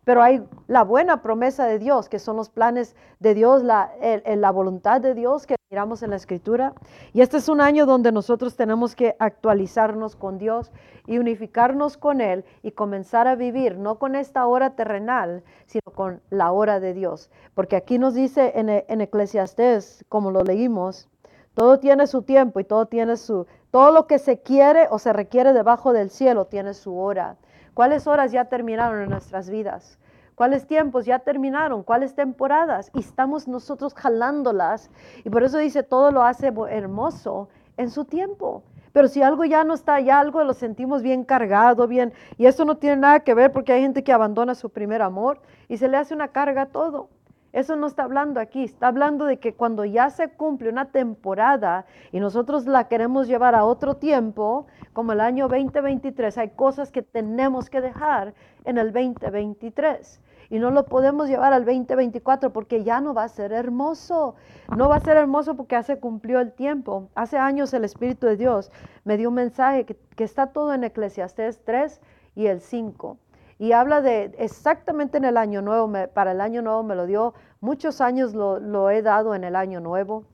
Pero 0.05 0.21
hay 0.21 0.43
la 0.67 0.83
buena 0.83 1.21
promesa 1.21 1.65
de 1.65 1.79
Dios, 1.79 2.09
que 2.09 2.19
son 2.19 2.35
los 2.35 2.49
planes 2.49 2.95
de 3.19 3.33
Dios, 3.33 3.63
la, 3.63 3.91
la 4.25 4.51
voluntad 4.51 5.01
de 5.01 5.13
Dios 5.13 5.47
que 5.47 5.55
miramos 5.69 6.03
en 6.03 6.11
la 6.11 6.17
escritura. 6.17 6.73
Y 7.13 7.21
este 7.21 7.37
es 7.37 7.49
un 7.49 7.61
año 7.61 7.85
donde 7.85 8.11
nosotros 8.11 8.55
tenemos 8.55 8.95
que 8.95 9.15
actualizarnos 9.19 10.15
con 10.15 10.37
Dios 10.37 10.71
y 11.07 11.17
unificarnos 11.17 11.97
con 11.97 12.21
Él 12.21 12.45
y 12.61 12.71
comenzar 12.71 13.27
a 13.27 13.35
vivir, 13.35 13.77
no 13.77 13.97
con 13.97 14.15
esta 14.15 14.45
hora 14.45 14.75
terrenal, 14.75 15.43
sino 15.65 15.91
con 15.93 16.21
la 16.29 16.51
hora 16.51 16.79
de 16.79 16.93
Dios. 16.93 17.31
Porque 17.55 17.75
aquí 17.75 17.97
nos 17.97 18.13
dice 18.13 18.51
en, 18.55 18.69
en 18.69 19.01
Eclesiastés, 19.01 20.05
como 20.09 20.31
lo 20.31 20.43
leímos, 20.43 21.09
todo 21.53 21.79
tiene 21.79 22.07
su 22.07 22.23
tiempo 22.23 22.59
y 22.59 22.63
todo 22.63 22.87
tiene 22.87 23.15
su, 23.15 23.45
todo 23.71 23.91
lo 23.91 24.07
que 24.07 24.19
se 24.19 24.41
quiere 24.41 24.87
o 24.89 24.99
se 24.99 25.13
requiere 25.13 25.53
debajo 25.53 25.93
del 25.93 26.09
cielo 26.09 26.45
tiene 26.45 26.73
su 26.73 26.97
hora. 26.97 27.37
¿Cuáles 27.73 28.05
horas 28.05 28.31
ya 28.31 28.45
terminaron 28.45 29.01
en 29.01 29.09
nuestras 29.09 29.49
vidas? 29.49 29.97
¿Cuáles 30.35 30.67
tiempos 30.67 31.05
ya 31.05 31.19
terminaron? 31.19 31.83
¿Cuáles 31.83 32.15
temporadas? 32.15 32.91
Y 32.93 32.99
estamos 32.99 33.47
nosotros 33.47 33.93
jalándolas. 33.93 34.91
Y 35.23 35.29
por 35.29 35.43
eso 35.43 35.57
dice, 35.57 35.83
todo 35.83 36.11
lo 36.11 36.23
hace 36.23 36.53
hermoso 36.69 37.49
en 37.77 37.89
su 37.89 38.05
tiempo. 38.05 38.63
Pero 38.93 39.07
si 39.07 39.23
algo 39.23 39.43
ya 39.43 39.63
no 39.63 39.73
está, 39.73 39.99
ya 39.99 40.19
algo 40.19 40.43
lo 40.43 40.53
sentimos 40.53 41.01
bien 41.01 41.23
cargado, 41.23 41.87
bien. 41.87 42.13
Y 42.37 42.45
eso 42.45 42.63
no 42.63 42.77
tiene 42.77 42.97
nada 42.97 43.21
que 43.21 43.33
ver 43.33 43.51
porque 43.51 43.73
hay 43.73 43.81
gente 43.81 44.03
que 44.03 44.13
abandona 44.13 44.53
su 44.53 44.69
primer 44.69 45.01
amor 45.01 45.41
y 45.67 45.77
se 45.77 45.87
le 45.87 45.97
hace 45.97 46.13
una 46.13 46.27
carga 46.27 46.63
a 46.63 46.65
todo. 46.67 47.09
Eso 47.53 47.75
no 47.75 47.85
está 47.85 48.03
hablando 48.03 48.39
aquí, 48.39 48.63
está 48.63 48.87
hablando 48.87 49.25
de 49.25 49.37
que 49.37 49.53
cuando 49.53 49.85
ya 49.85 50.09
se 50.09 50.29
cumple 50.29 50.69
una 50.69 50.91
temporada 50.91 51.85
y 52.11 52.19
nosotros 52.19 52.65
la 52.65 52.87
queremos 52.87 53.27
llevar 53.27 53.53
a 53.53 53.63
otro 53.63 53.97
tiempo, 53.97 54.65
como 54.91 55.11
el 55.11 55.21
año 55.21 55.47
2023, 55.47 56.35
hay 56.39 56.49
cosas 56.49 56.91
que 56.91 57.03
tenemos 57.03 57.69
que 57.69 57.79
dejar 57.79 58.33
en 58.65 58.79
el 58.79 58.91
2023 58.91 60.19
y 60.49 60.57
no 60.57 60.71
lo 60.71 60.85
podemos 60.85 61.29
llevar 61.29 61.53
al 61.53 61.63
2024 61.63 62.51
porque 62.51 62.83
ya 62.83 63.01
no 63.01 63.13
va 63.13 63.25
a 63.25 63.29
ser 63.29 63.51
hermoso. 63.53 64.33
No 64.75 64.89
va 64.89 64.95
a 64.95 64.99
ser 64.99 65.17
hermoso 65.17 65.55
porque 65.55 65.75
ya 65.75 65.83
se 65.83 65.99
cumplió 65.99 66.39
el 66.39 66.53
tiempo. 66.53 67.09
Hace 67.13 67.37
años 67.37 67.71
el 67.75 67.85
Espíritu 67.85 68.25
de 68.25 68.35
Dios 68.35 68.71
me 69.03 69.15
dio 69.15 69.29
un 69.29 69.35
mensaje 69.35 69.85
que, 69.85 69.95
que 70.15 70.23
está 70.23 70.47
todo 70.47 70.73
en 70.73 70.83
Eclesiastés 70.83 71.63
3 71.63 72.01
y 72.35 72.47
el 72.47 72.61
5 72.61 73.17
y 73.63 73.71
habla 73.71 74.01
de 74.01 74.35
exactamente 74.39 75.17
en 75.17 75.23
el 75.23 75.37
año 75.37 75.61
nuevo, 75.61 75.89
para 76.13 76.33
el 76.33 76.41
año 76.41 76.61
nuevo 76.61 76.83
me 76.83 76.95
lo 76.95 77.05
dio, 77.05 77.33
muchos 77.61 78.01
años 78.01 78.33
lo, 78.33 78.89
he 78.89 79.01
dado 79.01 79.35
en 79.35 79.45
el 79.45 79.55
año 79.55 79.79
nuevo. 79.79 80.25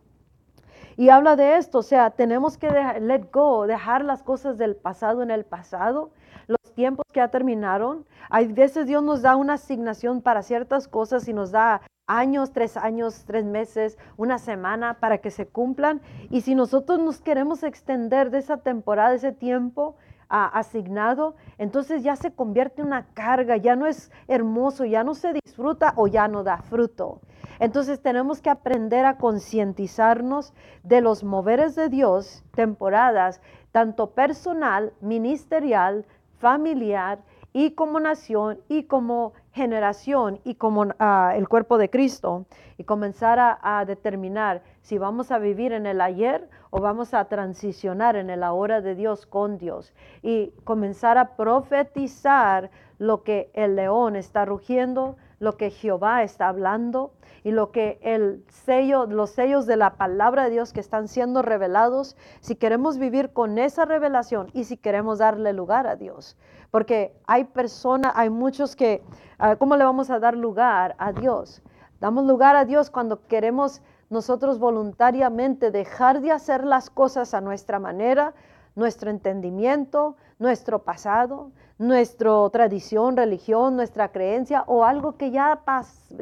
Y 0.97 1.09
habla 1.09 1.35
de 1.35 1.57
esto, 1.57 1.77
o 1.77 1.83
sea, 1.83 2.09
tenemos 2.09 2.57
que 2.57 2.71
let 2.99 3.29
go, 3.31 3.67
dejar 3.67 4.03
las 4.03 4.23
cosas 4.23 4.57
del 4.57 4.75
pasado 4.75 5.21
en 5.21 5.29
el 5.29 5.45
pasado, 5.45 6.09
los 6.47 6.73
tiempos 6.73 7.05
que 7.13 7.19
ya 7.19 7.27
terminaron. 7.27 8.03
Hay 8.31 8.47
veces 8.47 8.87
Dios 8.87 9.03
nos 9.03 9.21
da 9.21 9.35
una 9.35 9.53
asignación 9.53 10.23
para 10.23 10.41
ciertas 10.41 10.87
cosas 10.87 11.27
y 11.27 11.33
nos 11.33 11.51
da 11.51 11.81
años, 12.07 12.51
tres 12.51 12.77
años, 12.77 13.25
tres 13.27 13.45
meses, 13.45 13.99
una 14.17 14.39
semana 14.39 14.95
para 14.99 15.19
que 15.19 15.29
se 15.29 15.45
cumplan. 15.45 16.01
Y 16.31 16.41
si 16.41 16.55
nosotros 16.55 16.97
nos 16.97 17.21
queremos 17.21 17.61
extender 17.61 18.31
de 18.31 18.39
esa 18.39 18.57
temporada, 18.57 19.13
ese 19.13 19.33
tiempo, 19.33 19.97
asignado, 20.29 21.35
entonces 21.57 22.03
ya 22.03 22.15
se 22.15 22.31
convierte 22.31 22.81
en 22.81 22.87
una 22.87 23.07
carga, 23.13 23.57
ya 23.57 23.75
no 23.75 23.87
es 23.87 24.11
hermoso, 24.27 24.85
ya 24.85 25.03
no 25.03 25.15
se 25.15 25.33
disfruta 25.33 25.93
o 25.95 26.07
ya 26.07 26.27
no 26.27 26.43
da 26.43 26.57
fruto. 26.57 27.19
Entonces 27.59 28.01
tenemos 28.01 28.41
que 28.41 28.49
aprender 28.49 29.05
a 29.05 29.17
concientizarnos 29.17 30.53
de 30.83 31.01
los 31.01 31.23
moveres 31.23 31.75
de 31.75 31.89
Dios, 31.89 32.43
temporadas, 32.55 33.41
tanto 33.71 34.11
personal, 34.11 34.93
ministerial, 35.01 36.05
familiar 36.39 37.19
y 37.51 37.71
como 37.71 37.99
nación 37.99 38.59
y 38.69 38.83
como 38.83 39.33
generación 39.51 40.39
y 40.43 40.55
como 40.55 40.87
ah, 40.99 41.33
el 41.35 41.49
cuerpo 41.49 41.77
de 41.77 41.89
Cristo 41.89 42.45
y 42.77 42.83
comenzar 42.83 43.39
a, 43.39 43.83
determinar 43.85 44.61
si 44.81 44.97
vamos 44.97 45.31
a 45.31 45.39
vivir 45.39 45.73
en 45.73 45.85
el 45.85 45.99
ayer 46.01 46.47
o 46.69 46.81
vamos 46.81 47.13
a 47.13 47.25
transicionar 47.25 48.15
en 48.15 48.29
el 48.29 48.43
ahora 48.43 48.81
de 48.81 48.95
Dios 48.95 49.25
con 49.25 49.57
Dios 49.57 49.93
y 50.21 50.51
comenzar 50.63 51.17
a 51.17 51.35
profetizar 51.35 52.69
lo 52.97 53.23
que 53.23 53.49
el 53.53 53.75
león 53.75 54.15
está 54.15 54.45
rugiendo, 54.45 55.17
lo 55.39 55.57
que 55.57 55.71
Jehová 55.71 56.23
está 56.23 56.49
hablando 56.49 57.13
y 57.43 57.51
lo 57.51 57.71
que 57.71 57.97
el 58.01 58.43
sello, 58.49 59.05
los 59.05 59.31
sellos 59.31 59.65
de 59.65 59.77
la 59.77 59.95
palabra 59.95 60.43
de 60.43 60.51
Dios 60.51 60.73
que 60.73 60.81
están 60.81 61.07
siendo 61.07 61.41
revelados, 61.41 62.17
si 62.41 62.55
queremos 62.55 62.97
vivir 62.97 63.31
con 63.31 63.57
esa 63.57 63.85
revelación 63.85 64.49
y 64.53 64.65
si 64.65 64.77
queremos 64.77 65.19
darle 65.19 65.53
lugar 65.53 65.87
a 65.87 65.95
Dios. 65.95 66.37
Porque 66.71 67.15
hay 67.25 67.45
personas, 67.45 68.11
hay 68.15 68.29
muchos 68.29 68.75
que, 68.75 69.01
ah, 69.37 69.55
¿cómo 69.55 69.77
le 69.77 69.85
vamos 69.85 70.09
a 70.09 70.19
dar 70.19 70.35
lugar 70.35 70.95
a 70.99 71.13
Dios? 71.13 71.61
Damos 71.99 72.25
lugar 72.25 72.55
a 72.55 72.65
Dios 72.65 72.89
cuando 72.89 73.25
queremos 73.27 73.81
nosotros 74.09 74.59
voluntariamente 74.59 75.71
dejar 75.71 76.21
de 76.21 76.31
hacer 76.31 76.63
las 76.63 76.89
cosas 76.89 77.33
a 77.33 77.41
nuestra 77.41 77.79
manera, 77.79 78.33
nuestro 78.75 79.09
entendimiento, 79.09 80.15
nuestro 80.39 80.79
pasado, 80.79 81.51
nuestra 81.77 82.49
tradición, 82.51 83.15
religión, 83.17 83.75
nuestra 83.75 84.11
creencia 84.11 84.63
o 84.67 84.83
algo 84.83 85.17
que 85.17 85.31
ya, 85.31 85.61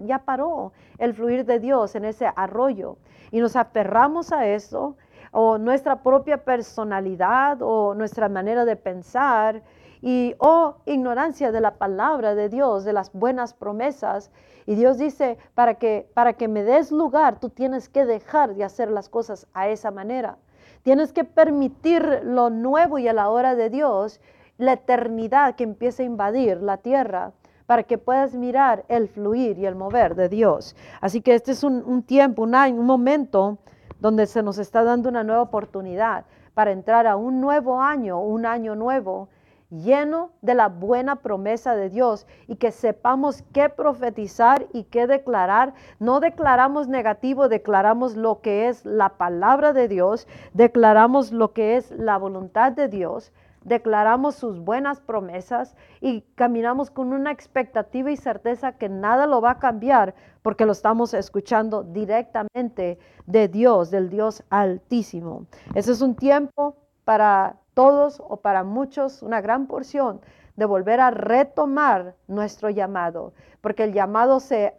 ya 0.04 0.20
paró 0.20 0.72
el 0.98 1.14
fluir 1.14 1.46
de 1.46 1.60
Dios 1.60 1.96
en 1.96 2.06
ese 2.06 2.32
arroyo. 2.36 2.98
Y 3.32 3.40
nos 3.40 3.56
aferramos 3.56 4.32
a 4.32 4.48
eso, 4.48 4.96
o 5.32 5.58
nuestra 5.58 6.02
propia 6.02 6.44
personalidad, 6.44 7.62
o 7.62 7.94
nuestra 7.94 8.30
manera 8.30 8.66
de 8.66 8.76
pensar, 8.76 9.62
y 10.02 10.36
o 10.40 10.76
ignorancia 10.86 11.52
de 11.52 11.62
la 11.62 11.76
palabra 11.76 12.36
de 12.36 12.50
Dios, 12.50 12.86
de 12.86 12.94
las 12.94 13.12
buenas 13.14 13.54
promesas. 13.54 14.32
Y 14.66 14.76
Dios 14.76 14.98
dice, 14.98 15.38
para 15.56 15.76
que, 15.76 16.10
para 16.14 16.34
que 16.34 16.48
me 16.48 16.64
des 16.64 16.92
lugar, 16.92 17.40
tú 17.40 17.50
tienes 17.50 17.90
que 17.90 18.06
dejar 18.06 18.56
de 18.56 18.64
hacer 18.64 18.92
las 18.92 19.10
cosas 19.10 19.48
a 19.54 19.68
esa 19.68 19.92
manera. 19.92 20.38
Tienes 20.84 21.14
que 21.14 21.24
permitir 21.24 22.22
lo 22.24 22.50
nuevo 22.50 22.98
y 23.00 23.08
a 23.08 23.14
la 23.14 23.30
hora 23.30 23.56
de 23.56 23.70
Dios, 23.70 24.22
la 24.58 24.74
eternidad 24.74 25.56
que 25.56 25.64
empiece 25.64 26.04
a 26.04 26.06
invadir 26.06 26.62
la 26.62 26.78
tierra 26.78 27.34
para 27.66 27.84
que 27.84 27.98
puedas 27.98 28.34
mirar 28.34 28.86
el 28.88 29.10
fluir 29.10 29.60
y 29.60 29.66
el 29.66 29.76
mover 29.76 30.16
de 30.16 30.30
Dios. 30.30 30.76
Así 31.02 31.22
que 31.22 31.36
este 31.36 31.52
es 31.52 31.64
un, 31.64 32.02
tiempo, 32.04 32.44
un 32.44 32.86
momento 32.86 33.58
donde 34.00 34.26
se 34.26 34.42
nos 34.42 34.58
está 34.58 34.84
dando 34.84 35.10
una 35.10 35.24
nueva 35.24 35.42
oportunidad 35.42 36.26
para 36.54 36.72
entrar 36.72 37.06
a 37.06 37.18
un 37.18 37.42
nuevo 37.42 37.82
año, 37.82 38.20
un 38.22 38.46
año 38.46 38.76
nuevo 38.76 39.28
lleno 39.70 40.32
de 40.42 40.56
la 40.56 40.70
buena 40.70 41.18
promesa 41.18 41.76
de 41.76 41.90
Dios 41.90 42.26
y 42.48 42.56
que 42.56 42.72
sepamos 42.72 43.44
qué 43.54 43.70
profetizar 43.70 44.68
y 44.74 44.86
qué 44.86 45.08
declarar. 45.08 45.74
No 46.00 46.20
declaramos 46.20 46.88
negativo, 46.88 47.50
declaramos 47.50 48.16
lo 48.16 48.42
que 48.42 48.68
es 48.70 48.86
la 48.86 49.18
palabra 49.18 49.74
de 49.74 49.88
Dios, 49.88 50.28
declaramos 50.54 51.32
lo 51.32 51.54
que 51.54 51.78
es 51.78 51.92
la 51.92 52.18
voluntad 52.18 52.72
de 52.72 52.88
Dios, 52.88 53.34
declaramos 53.64 54.36
sus 54.36 54.60
buenas 54.60 55.02
promesas 55.02 55.76
y 56.00 56.22
caminamos 56.36 56.90
con 56.90 57.12
una 57.12 57.32
expectativa 57.32 58.10
y 58.10 58.16
certeza 58.16 58.74
que 58.74 58.88
nada 58.88 59.28
lo 59.28 59.42
va 59.42 59.52
a 59.52 59.60
cambiar 59.60 60.16
porque 60.42 60.66
lo 60.66 60.72
estamos 60.72 61.14
escuchando 61.14 61.84
directamente 61.84 62.98
de 63.26 63.48
Dios, 63.50 63.92
del 63.92 64.10
Dios 64.10 64.44
altísimo. 64.50 65.48
Ese 65.76 65.92
es 65.92 66.02
un 66.02 66.16
tiempo 66.16 66.78
para 67.04 67.58
todos 67.78 68.24
o 68.28 68.38
para 68.38 68.64
muchos, 68.64 69.22
una 69.22 69.40
gran 69.40 69.68
porción, 69.68 70.20
de 70.56 70.66
volver 70.66 71.00
a 71.00 71.12
retomar 71.12 72.16
nuestro 72.28 72.72
llamado, 72.72 73.34
porque 73.62 73.84
el 73.84 73.94
llamado 73.94 74.40
se 74.40 74.74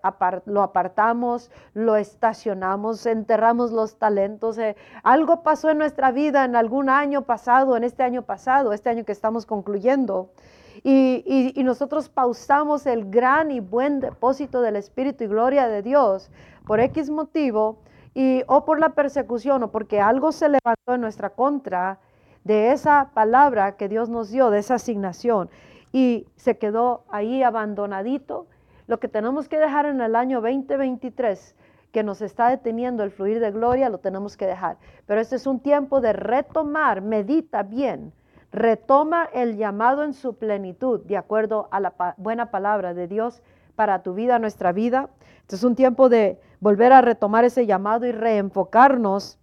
lo 0.47 0.63
apartamos, 0.65 1.53
lo 1.75 1.95
estacionamos, 1.95 3.07
enterramos 3.07 3.71
los 3.71 4.01
talentos. 4.01 4.59
Eh, 4.59 4.75
algo 5.05 5.45
pasó 5.45 5.71
en 5.71 5.79
nuestra 5.79 6.11
vida 6.11 6.45
en 6.45 6.57
algún 6.57 6.89
año 6.89 7.23
pasado, 7.23 7.77
en 7.77 7.85
este 7.85 8.03
año 8.03 8.23
pasado, 8.23 8.73
este 8.73 8.91
año 8.91 9.05
que 9.05 9.13
estamos 9.13 9.47
concluyendo. 9.47 10.31
Y, 10.83 11.53
y, 11.55 11.63
nosotros 11.63 12.09
pausamos 12.09 12.85
el 12.87 13.09
gran 13.11 13.53
y 13.53 13.61
buen 13.61 14.01
depósito 14.01 14.61
del 14.61 14.75
Espíritu 14.75 15.23
y 15.23 15.29
gloria 15.29 15.69
de 15.69 15.83
Dios 15.83 16.31
por 16.67 16.81
X 16.81 17.11
motivo, 17.11 17.79
y, 18.15 18.43
o 18.49 18.65
por 18.65 18.81
la 18.81 18.89
persecución, 18.91 19.63
o 19.63 19.71
porque 19.71 20.01
algo 20.01 20.33
se 20.33 20.49
levantó 20.49 20.95
en 20.95 21.01
nuestra 21.01 21.31
contra, 21.31 22.01
de 22.49 22.73
esa 22.73 23.11
palabra 23.13 23.77
que 23.77 23.91
Dios 23.91 24.09
nos 24.09 24.31
dio, 24.31 24.49
de 24.49 24.61
esa 24.61 24.77
asignación, 24.77 25.51
y 25.93 26.27
se 26.37 26.57
quedó 26.57 27.05
ahí 27.11 27.43
abandonadito. 27.43 28.47
Lo 28.87 28.99
que 28.99 29.07
tenemos 29.07 29.51
que 29.51 29.59
dejar 29.59 29.85
en 29.85 30.01
el 30.01 30.17
año 30.17 30.41
2023, 30.41 31.55
que 31.93 32.03
nos 32.03 32.23
está 32.23 32.49
deteniendo 32.49 33.03
el 33.05 33.11
fluir 33.11 33.39
de 33.39 33.51
gloria, 33.51 33.91
lo 33.91 33.99
tenemos 33.99 34.39
que 34.39 34.47
dejar. 34.47 34.79
Pero 35.05 35.21
este 35.21 35.37
es 35.37 35.47
un 35.47 35.61
tiempo 35.61 36.01
de 36.01 36.15
retomar, 36.15 37.03
medita 37.03 37.63
bien, 37.63 38.15
retoma 38.51 39.29
el 39.35 39.59
llamado 39.59 40.03
en 40.03 40.15
su 40.15 40.39
plenitud, 40.39 41.01
de 41.05 41.19
acuerdo 41.19 41.69
a 41.71 41.81
la 41.81 41.93
buena 42.17 42.51
palabra 42.51 42.95
de 42.95 43.09
Dios 43.09 43.43
para 43.77 44.03
tu 44.03 44.15
vida, 44.15 44.39
nuestra 44.39 44.73
vida. 44.73 45.11
Este 45.43 45.57
es 45.57 45.65
un 45.65 45.77
tiempo 45.77 46.09
de 46.09 46.41
volver 46.61 46.95
a 46.95 47.03
retomar 47.03 47.45
ese 47.45 47.67
llamado 47.67 48.07
y 48.07 48.13
reenfocarnos 48.13 49.39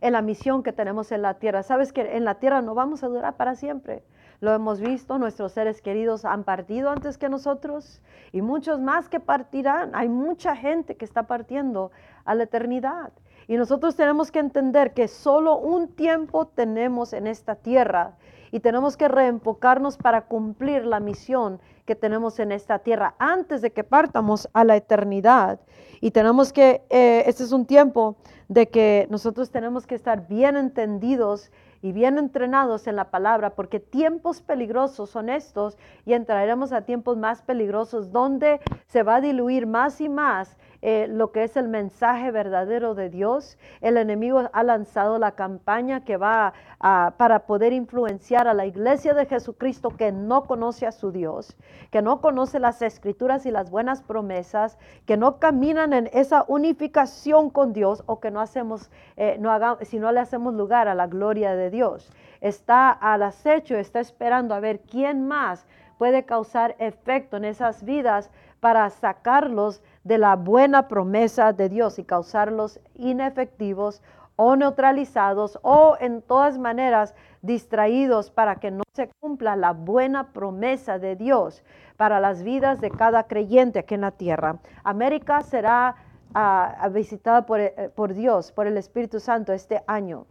en 0.00 0.12
la 0.12 0.22
misión 0.22 0.62
que 0.62 0.72
tenemos 0.72 1.12
en 1.12 1.22
la 1.22 1.34
tierra. 1.34 1.62
Sabes 1.62 1.92
que 1.92 2.16
en 2.16 2.24
la 2.24 2.36
tierra 2.36 2.62
no 2.62 2.74
vamos 2.74 3.02
a 3.02 3.08
durar 3.08 3.36
para 3.36 3.54
siempre. 3.54 4.02
Lo 4.40 4.52
hemos 4.52 4.80
visto, 4.80 5.18
nuestros 5.18 5.52
seres 5.52 5.80
queridos 5.80 6.24
han 6.24 6.44
partido 6.44 6.90
antes 6.90 7.16
que 7.16 7.28
nosotros 7.28 8.02
y 8.32 8.42
muchos 8.42 8.80
más 8.80 9.08
que 9.08 9.18
partirán. 9.18 9.94
Hay 9.94 10.08
mucha 10.08 10.54
gente 10.54 10.96
que 10.96 11.06
está 11.06 11.22
partiendo 11.22 11.90
a 12.24 12.34
la 12.34 12.44
eternidad. 12.44 13.12
Y 13.48 13.56
nosotros 13.56 13.96
tenemos 13.96 14.30
que 14.30 14.40
entender 14.40 14.92
que 14.92 15.08
solo 15.08 15.56
un 15.56 15.88
tiempo 15.88 16.46
tenemos 16.48 17.12
en 17.12 17.26
esta 17.26 17.54
tierra 17.54 18.16
y 18.56 18.60
tenemos 18.60 18.96
que 18.96 19.06
reenfocarnos 19.06 19.98
para 19.98 20.22
cumplir 20.22 20.86
la 20.86 20.98
misión 20.98 21.60
que 21.84 21.94
tenemos 21.94 22.38
en 22.38 22.52
esta 22.52 22.78
tierra 22.78 23.14
antes 23.18 23.60
de 23.60 23.70
que 23.70 23.84
partamos 23.84 24.48
a 24.54 24.64
la 24.64 24.76
eternidad. 24.76 25.60
Y 26.00 26.12
tenemos 26.12 26.54
que, 26.54 26.82
eh, 26.88 27.24
este 27.26 27.42
es 27.42 27.52
un 27.52 27.66
tiempo 27.66 28.16
de 28.48 28.70
que 28.70 29.08
nosotros 29.10 29.50
tenemos 29.50 29.86
que 29.86 29.94
estar 29.94 30.26
bien 30.26 30.56
entendidos 30.56 31.52
y 31.82 31.92
bien 31.92 32.16
entrenados 32.16 32.86
en 32.86 32.96
la 32.96 33.10
palabra, 33.10 33.50
porque 33.50 33.78
tiempos 33.78 34.40
peligrosos 34.40 35.10
son 35.10 35.28
estos 35.28 35.76
y 36.06 36.14
entraremos 36.14 36.72
a 36.72 36.80
tiempos 36.80 37.18
más 37.18 37.42
peligrosos 37.42 38.10
donde 38.10 38.60
se 38.86 39.02
va 39.02 39.16
a 39.16 39.20
diluir 39.20 39.66
más 39.66 40.00
y 40.00 40.08
más 40.08 40.56
eh, 40.88 41.08
lo 41.08 41.32
que 41.32 41.42
es 41.42 41.56
el 41.56 41.66
mensaje 41.66 42.30
verdadero 42.30 42.94
de 42.94 43.10
Dios. 43.10 43.58
El 43.80 43.96
enemigo 43.96 44.48
ha 44.52 44.62
lanzado 44.62 45.18
la 45.18 45.32
campaña 45.32 46.04
que 46.04 46.16
va 46.16 46.52
para 46.78 47.40
poder 47.40 47.72
influenciar 47.72 48.46
a 48.46 48.54
la 48.54 48.66
iglesia 48.66 49.12
de 49.12 49.26
Jesucristo 49.26 49.90
que 49.96 50.12
no 50.12 50.44
conoce 50.44 50.86
a 50.86 50.92
su 50.92 51.10
Dios, 51.10 51.56
que 51.90 52.02
no 52.02 52.20
conoce 52.20 52.60
las 52.60 52.82
escrituras 52.82 53.46
y 53.46 53.50
las 53.50 53.68
buenas 53.68 54.00
promesas, 54.00 54.78
que 55.06 55.16
no 55.16 55.40
caminan 55.40 55.92
en 55.92 56.08
esa 56.12 56.44
unificación 56.46 57.50
con 57.50 57.72
Dios 57.72 58.04
o 58.06 58.20
que 58.20 58.30
no 58.30 58.40
hacemos, 58.40 58.88
eh, 59.16 59.38
no 59.40 59.78
si 59.80 59.98
no 59.98 60.12
le 60.12 60.20
hacemos 60.20 60.54
lugar 60.54 60.86
a 60.86 60.94
la 60.94 61.08
gloria 61.08 61.56
de 61.56 61.68
Dios. 61.68 62.12
Está 62.40 62.92
al 62.92 63.24
acecho, 63.24 63.74
está 63.74 63.98
esperando 63.98 64.54
a 64.54 64.60
ver 64.60 64.82
quién 64.82 65.26
más 65.26 65.66
puede 65.98 66.24
causar 66.24 66.76
efecto 66.78 67.38
en 67.38 67.44
esas 67.44 67.84
vidas 67.84 68.30
para 68.60 68.88
sacarlos 68.90 69.82
de 70.06 70.18
la 70.18 70.36
buena 70.36 70.86
promesa 70.86 71.52
de 71.52 71.68
Dios 71.68 71.98
y 71.98 72.04
causarlos 72.04 72.78
inefectivos 72.94 74.02
o 74.36 74.54
neutralizados 74.54 75.58
o 75.62 75.96
en 75.98 76.22
todas 76.22 76.58
maneras 76.58 77.12
distraídos 77.42 78.30
para 78.30 78.56
que 78.56 78.70
no 78.70 78.84
se 78.94 79.10
cumpla 79.18 79.56
la 79.56 79.72
buena 79.72 80.32
promesa 80.32 81.00
de 81.00 81.16
Dios 81.16 81.64
para 81.96 82.20
las 82.20 82.44
vidas 82.44 82.80
de 82.80 82.92
cada 82.92 83.24
creyente 83.24 83.80
aquí 83.80 83.94
en 83.94 84.02
la 84.02 84.12
tierra. 84.12 84.58
América 84.84 85.40
será 85.42 85.96
ah, 86.34 86.88
visitada 86.92 87.44
por, 87.44 87.58
eh, 87.58 87.90
por 87.92 88.14
Dios, 88.14 88.52
por 88.52 88.68
el 88.68 88.76
Espíritu 88.76 89.18
Santo 89.18 89.52
este 89.52 89.82
año. 89.88 90.26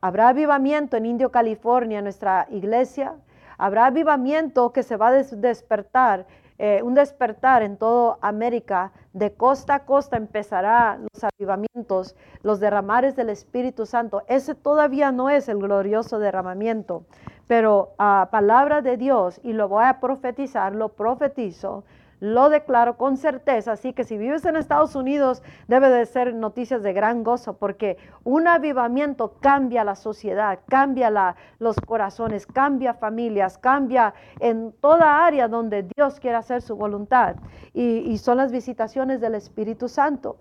Habrá 0.00 0.28
avivamiento 0.28 0.96
en 0.96 1.06
Indio, 1.06 1.32
California, 1.32 2.00
nuestra 2.02 2.46
iglesia. 2.50 3.14
Habrá 3.56 3.86
avivamiento 3.86 4.72
que 4.72 4.84
se 4.84 4.96
va 4.96 5.08
a 5.08 5.12
despertar 5.12 6.24
eh, 6.60 6.82
un 6.82 6.94
despertar 6.94 7.62
en 7.62 7.76
toda 7.76 8.18
América, 8.20 8.90
de 9.18 9.34
costa 9.34 9.74
a 9.74 9.84
costa 9.84 10.16
empezará 10.16 10.98
los 10.98 11.24
avivamientos, 11.24 12.16
los 12.42 12.60
derramares 12.60 13.16
del 13.16 13.30
Espíritu 13.30 13.84
Santo. 13.84 14.22
Ese 14.28 14.54
todavía 14.54 15.12
no 15.12 15.28
es 15.28 15.48
el 15.48 15.58
glorioso 15.58 16.18
derramamiento, 16.18 17.04
pero 17.46 17.94
a 17.98 18.28
palabra 18.30 18.80
de 18.80 18.96
Dios, 18.96 19.40
y 19.42 19.52
lo 19.52 19.68
voy 19.68 19.84
a 19.84 20.00
profetizar, 20.00 20.74
lo 20.74 20.90
profetizo, 20.90 21.84
lo 22.20 22.48
declaro 22.48 22.96
con 22.96 23.16
certeza, 23.16 23.72
así 23.72 23.92
que 23.92 24.04
si 24.04 24.18
vives 24.18 24.44
en 24.44 24.56
Estados 24.56 24.96
Unidos 24.96 25.42
debe 25.68 25.88
de 25.88 26.04
ser 26.06 26.34
noticias 26.34 26.82
de 26.82 26.92
gran 26.92 27.22
gozo 27.22 27.58
porque 27.58 27.96
un 28.24 28.48
avivamiento 28.48 29.34
cambia 29.40 29.84
la 29.84 29.94
sociedad, 29.94 30.58
cambia 30.68 31.10
la, 31.10 31.36
los 31.58 31.76
corazones, 31.76 32.46
cambia 32.46 32.94
familias, 32.94 33.58
cambia 33.58 34.14
en 34.40 34.72
toda 34.80 35.24
área 35.24 35.48
donde 35.48 35.88
Dios 35.96 36.18
quiere 36.20 36.36
hacer 36.36 36.62
su 36.62 36.76
voluntad. 36.76 37.36
Y, 37.72 38.18
son 38.18 38.38
las 38.38 38.50
visitaciones 38.50 39.20
del 39.20 39.36
Espíritu 39.36 39.88
Santo. 39.88 40.38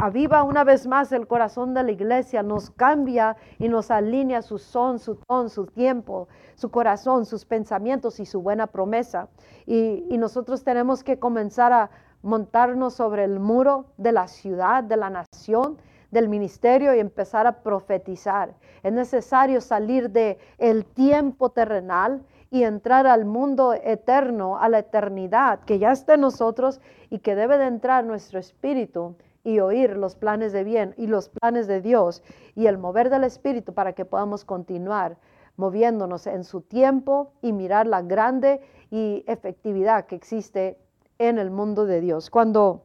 aviva 0.00 0.42
una 0.42 0.64
vez 0.64 0.86
más 0.86 1.10
el 1.12 1.26
corazón 1.26 1.72
de 1.72 1.82
la 1.82 1.90
iglesia, 1.90 2.42
nos 2.42 2.70
cambia 2.70 3.36
y 3.58 3.68
nos 3.68 3.90
alinea 3.90 4.42
su 4.42 4.58
son, 4.58 4.98
su 4.98 5.14
ton, 5.16 5.48
su 5.48 5.66
tiempo, 5.66 6.28
su 6.54 6.70
corazón, 6.70 7.24
sus 7.24 7.46
pensamientos 7.46 8.20
y 8.20 8.26
su 8.26 8.42
buena 8.42 8.66
promesa. 8.66 9.28
y 9.66 10.16
nosotros 10.18 10.64
tenemos 10.64 10.97
que 11.04 11.18
comenzar 11.18 11.72
a 11.72 11.90
montarnos 12.22 12.94
sobre 12.94 13.24
el 13.24 13.40
muro 13.40 13.86
de 13.96 14.12
la 14.12 14.28
ciudad, 14.28 14.84
de 14.84 14.96
la 14.96 15.10
nación, 15.10 15.78
del 16.10 16.28
ministerio 16.28 16.94
y 16.94 17.00
empezar 17.00 17.46
a 17.46 17.62
profetizar. 17.62 18.54
Es 18.82 18.92
necesario 18.92 19.60
salir 19.60 20.10
de 20.10 20.38
el 20.58 20.84
tiempo 20.84 21.50
terrenal 21.50 22.22
y 22.50 22.62
entrar 22.62 23.06
al 23.06 23.24
mundo 23.24 23.74
eterno, 23.74 24.58
a 24.58 24.68
la 24.68 24.78
eternidad 24.78 25.60
que 25.60 25.78
ya 25.78 25.92
está 25.92 26.14
en 26.14 26.22
nosotros 26.22 26.80
y 27.10 27.18
que 27.18 27.34
debe 27.34 27.58
de 27.58 27.66
entrar 27.66 28.04
nuestro 28.04 28.38
espíritu 28.38 29.16
y 29.44 29.60
oír 29.60 29.96
los 29.96 30.16
planes 30.16 30.52
de 30.52 30.64
bien 30.64 30.94
y 30.96 31.06
los 31.06 31.28
planes 31.28 31.66
de 31.66 31.80
Dios 31.80 32.22
y 32.54 32.66
el 32.66 32.78
mover 32.78 33.10
del 33.10 33.24
espíritu 33.24 33.74
para 33.74 33.92
que 33.92 34.04
podamos 34.04 34.44
continuar 34.44 35.18
moviéndonos 35.56 36.26
en 36.26 36.44
su 36.44 36.62
tiempo 36.62 37.32
y 37.42 37.52
mirar 37.52 37.86
la 37.86 38.00
grande 38.00 38.60
y 38.90 39.24
efectividad 39.26 40.06
que 40.06 40.14
existe 40.14 40.78
en 41.18 41.38
el 41.38 41.50
mundo 41.50 41.86
de 41.86 42.00
Dios. 42.00 42.30
Cuando 42.30 42.84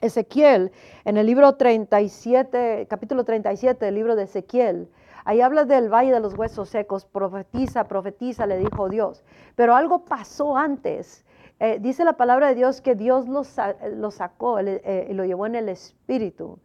Ezequiel, 0.00 0.72
en 1.04 1.16
el 1.16 1.26
libro 1.26 1.54
37, 1.56 2.86
capítulo 2.88 3.24
37 3.24 3.84
del 3.84 3.94
libro 3.94 4.16
de 4.16 4.24
Ezequiel, 4.24 4.88
ahí 5.24 5.40
habla 5.40 5.64
del 5.64 5.92
valle 5.92 6.12
de 6.12 6.20
los 6.20 6.34
huesos 6.34 6.68
secos, 6.68 7.04
profetiza, 7.04 7.84
profetiza, 7.84 8.46
le 8.46 8.58
dijo 8.58 8.88
Dios. 8.88 9.24
Pero 9.56 9.74
algo 9.74 10.04
pasó 10.04 10.56
antes. 10.56 11.24
Eh, 11.58 11.78
dice 11.80 12.04
la 12.04 12.16
palabra 12.16 12.48
de 12.48 12.54
Dios 12.54 12.80
que 12.80 12.94
Dios 12.94 13.26
lo, 13.26 14.10
sacó 14.10 14.58
eh, 14.60 15.08
y 15.10 15.14
lo 15.14 15.24
llevó 15.24 15.46
en 15.46 15.54
el 15.54 15.68
espíritu 15.68 16.58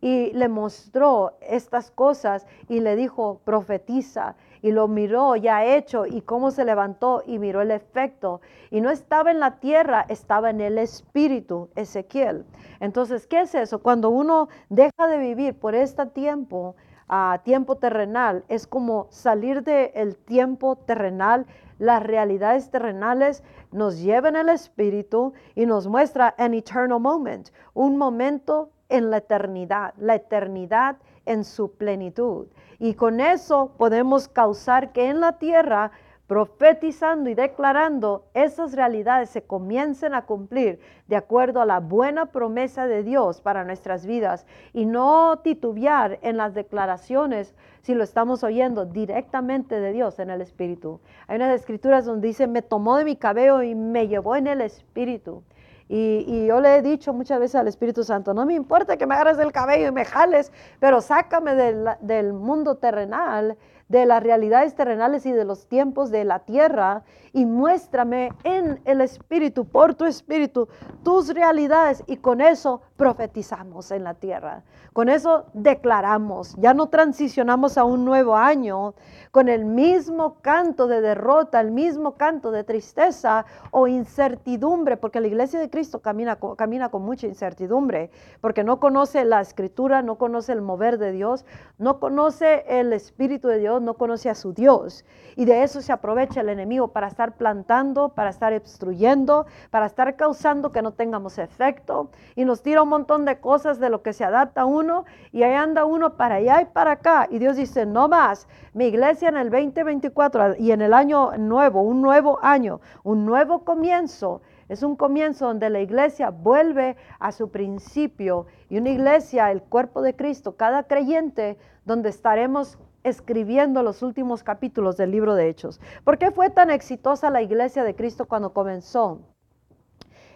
y 0.00 0.30
le 0.34 0.48
mostró 0.48 1.36
estas 1.40 1.90
cosas 1.90 2.46
y 2.68 2.80
le 2.80 2.96
dijo, 2.96 3.40
profetiza 3.44 4.36
y 4.62 4.72
lo 4.72 4.88
miró 4.88 5.36
ya 5.36 5.64
hecho 5.64 6.06
y 6.06 6.22
cómo 6.22 6.50
se 6.50 6.64
levantó 6.64 7.22
y 7.26 7.38
miró 7.38 7.62
el 7.62 7.70
efecto. 7.70 8.40
Y 8.70 8.80
no 8.80 8.90
estaba 8.90 9.30
en 9.30 9.40
la 9.40 9.58
tierra, 9.58 10.04
estaba 10.08 10.50
en 10.50 10.60
el 10.60 10.78
espíritu, 10.78 11.68
Ezequiel. 11.74 12.44
Entonces, 12.80 13.26
¿qué 13.26 13.40
es 13.42 13.54
eso? 13.54 13.80
Cuando 13.82 14.10
uno 14.10 14.48
deja 14.68 15.06
de 15.08 15.18
vivir 15.18 15.58
por 15.58 15.74
este 15.74 16.06
tiempo, 16.06 16.76
a 17.08 17.40
tiempo 17.44 17.76
terrenal, 17.76 18.44
es 18.48 18.66
como 18.66 19.06
salir 19.10 19.62
del 19.62 20.16
tiempo 20.16 20.76
terrenal, 20.76 21.46
las 21.78 22.02
realidades 22.02 22.70
terrenales, 22.70 23.42
nos 23.70 24.00
lleva 24.00 24.28
en 24.28 24.36
el 24.36 24.48
espíritu 24.48 25.34
y 25.54 25.66
nos 25.66 25.86
muestra 25.86 26.34
an 26.38 26.54
eternal 26.54 27.00
moment, 27.00 27.50
un 27.74 27.96
momento 27.96 28.70
en 28.88 29.10
la 29.10 29.18
eternidad, 29.18 29.94
la 29.98 30.14
eternidad 30.14 30.96
en 31.26 31.44
su 31.44 31.72
plenitud. 31.72 32.46
Y 32.78 32.94
con 32.94 33.20
eso 33.20 33.72
podemos 33.76 34.28
causar 34.28 34.92
que 34.92 35.08
en 35.08 35.20
la 35.20 35.38
tierra 35.38 35.92
profetizando 36.26 37.30
y 37.30 37.34
declarando 37.34 38.24
esas 38.34 38.74
realidades 38.74 39.30
se 39.30 39.42
comiencen 39.42 40.12
a 40.14 40.26
cumplir 40.26 40.80
de 41.06 41.16
acuerdo 41.16 41.60
a 41.60 41.66
la 41.66 41.78
buena 41.78 42.26
promesa 42.26 42.86
de 42.86 43.04
Dios 43.04 43.40
para 43.40 43.64
nuestras 43.64 44.06
vidas 44.06 44.44
y 44.72 44.86
no 44.86 45.38
titubear 45.44 46.18
en 46.22 46.36
las 46.36 46.54
declaraciones 46.54 47.54
si 47.82 47.94
lo 47.94 48.02
estamos 48.02 48.42
oyendo 48.42 48.86
directamente 48.86 49.78
de 49.78 49.92
Dios 49.92 50.18
en 50.18 50.30
el 50.30 50.40
Espíritu. 50.40 51.00
Hay 51.28 51.36
unas 51.36 51.54
escrituras 51.54 52.04
donde 52.04 52.26
dice, 52.28 52.48
me 52.48 52.62
tomó 52.62 52.96
de 52.96 53.04
mi 53.04 53.14
cabello 53.14 53.62
y 53.62 53.76
me 53.76 54.08
llevó 54.08 54.34
en 54.34 54.48
el 54.48 54.60
Espíritu. 54.60 55.44
Y, 55.88 56.46
yo 56.46 56.60
le 56.60 56.76
he 56.76 56.82
dicho 56.82 57.12
muchas 57.12 57.38
veces 57.38 57.54
al 57.54 57.68
Espíritu 57.68 58.02
Santo, 58.02 58.34
no 58.34 58.44
me 58.44 58.54
importa 58.54 58.96
que 58.96 59.06
me 59.06 59.14
agarres 59.14 59.36
del 59.36 59.52
cabello 59.52 59.88
y 59.88 59.92
me 59.92 60.04
jales, 60.04 60.52
pero 60.80 61.00
sácame 61.00 61.54
del, 61.54 61.88
del 62.00 62.32
mundo 62.32 62.76
terrenal 62.76 63.56
de 63.88 64.06
las 64.06 64.22
realidades 64.22 64.74
terrenales 64.74 65.26
y 65.26 65.32
de 65.32 65.44
los 65.44 65.66
tiempos 65.66 66.10
de 66.10 66.24
la 66.24 66.40
tierra 66.40 67.04
y 67.32 67.46
muéstrame 67.46 68.32
en 68.44 68.80
el 68.84 69.00
Espíritu, 69.00 69.66
por 69.66 69.94
tu 69.94 70.04
Espíritu, 70.04 70.68
tus 71.04 71.28
realidades 71.32 72.02
y 72.06 72.16
con 72.16 72.40
eso 72.40 72.80
profetizamos 72.96 73.90
en 73.90 74.04
la 74.04 74.14
tierra. 74.14 74.64
Con 74.92 75.10
eso 75.10 75.44
declaramos, 75.52 76.56
ya 76.56 76.72
no 76.72 76.86
transicionamos 76.86 77.76
a 77.76 77.84
un 77.84 78.06
nuevo 78.06 78.36
año 78.36 78.94
con 79.30 79.50
el 79.50 79.66
mismo 79.66 80.38
canto 80.40 80.86
de 80.86 81.02
derrota, 81.02 81.60
el 81.60 81.70
mismo 81.70 82.16
canto 82.16 82.50
de 82.50 82.64
tristeza 82.64 83.44
o 83.70 83.86
incertidumbre, 83.86 84.96
porque 84.96 85.20
la 85.20 85.26
iglesia 85.26 85.60
de 85.60 85.68
Cristo 85.68 86.00
camina, 86.00 86.38
camina 86.56 86.88
con 86.88 87.02
mucha 87.02 87.26
incertidumbre, 87.26 88.10
porque 88.40 88.64
no 88.64 88.80
conoce 88.80 89.26
la 89.26 89.42
escritura, 89.42 90.00
no 90.00 90.16
conoce 90.16 90.52
el 90.52 90.62
mover 90.62 90.96
de 90.96 91.12
Dios, 91.12 91.44
no 91.76 92.00
conoce 92.00 92.64
el 92.66 92.94
Espíritu 92.94 93.48
de 93.48 93.58
Dios, 93.58 93.75
no 93.80 93.94
conoce 93.94 94.30
a 94.30 94.34
su 94.34 94.52
Dios. 94.52 95.04
Y 95.36 95.44
de 95.44 95.62
eso 95.62 95.82
se 95.82 95.92
aprovecha 95.92 96.40
el 96.40 96.48
enemigo 96.48 96.88
para 96.88 97.08
estar 97.08 97.36
plantando, 97.36 98.10
para 98.10 98.30
estar 98.30 98.52
obstruyendo, 98.54 99.46
para 99.70 99.86
estar 99.86 100.16
causando 100.16 100.72
que 100.72 100.82
no 100.82 100.92
tengamos 100.92 101.38
efecto. 101.38 102.10
Y 102.34 102.44
nos 102.44 102.62
tira 102.62 102.82
un 102.82 102.88
montón 102.88 103.24
de 103.24 103.38
cosas 103.40 103.78
de 103.78 103.90
lo 103.90 104.02
que 104.02 104.12
se 104.12 104.24
adapta 104.24 104.64
uno 104.64 105.04
y 105.32 105.42
ahí 105.42 105.54
anda 105.54 105.84
uno 105.84 106.16
para 106.16 106.36
allá 106.36 106.62
y 106.62 106.66
para 106.66 106.92
acá. 106.92 107.26
Y 107.30 107.38
Dios 107.38 107.56
dice, 107.56 107.86
no 107.86 108.08
más, 108.08 108.48
mi 108.72 108.86
iglesia 108.86 109.28
en 109.28 109.36
el 109.36 109.50
2024 109.50 110.56
y 110.58 110.72
en 110.72 110.82
el 110.82 110.92
año 110.92 111.36
nuevo, 111.36 111.82
un 111.82 112.02
nuevo 112.02 112.38
año, 112.42 112.80
un 113.02 113.26
nuevo 113.26 113.64
comienzo. 113.64 114.40
Es 114.68 114.82
un 114.82 114.96
comienzo 114.96 115.46
donde 115.46 115.70
la 115.70 115.80
iglesia 115.80 116.30
vuelve 116.30 116.96
a 117.20 117.30
su 117.30 117.50
principio 117.50 118.46
y 118.68 118.78
una 118.78 118.90
iglesia, 118.90 119.52
el 119.52 119.62
cuerpo 119.62 120.02
de 120.02 120.16
Cristo, 120.16 120.56
cada 120.56 120.84
creyente, 120.84 121.56
donde 121.84 122.08
estaremos 122.08 122.76
escribiendo 123.06 123.84
los 123.84 124.02
últimos 124.02 124.42
capítulos 124.42 124.96
del 124.96 125.12
libro 125.12 125.36
de 125.36 125.48
Hechos. 125.48 125.80
¿Por 126.02 126.18
qué 126.18 126.32
fue 126.32 126.50
tan 126.50 126.70
exitosa 126.70 127.30
la 127.30 127.40
iglesia 127.40 127.84
de 127.84 127.94
Cristo 127.94 128.26
cuando 128.26 128.52
comenzó? 128.52 129.20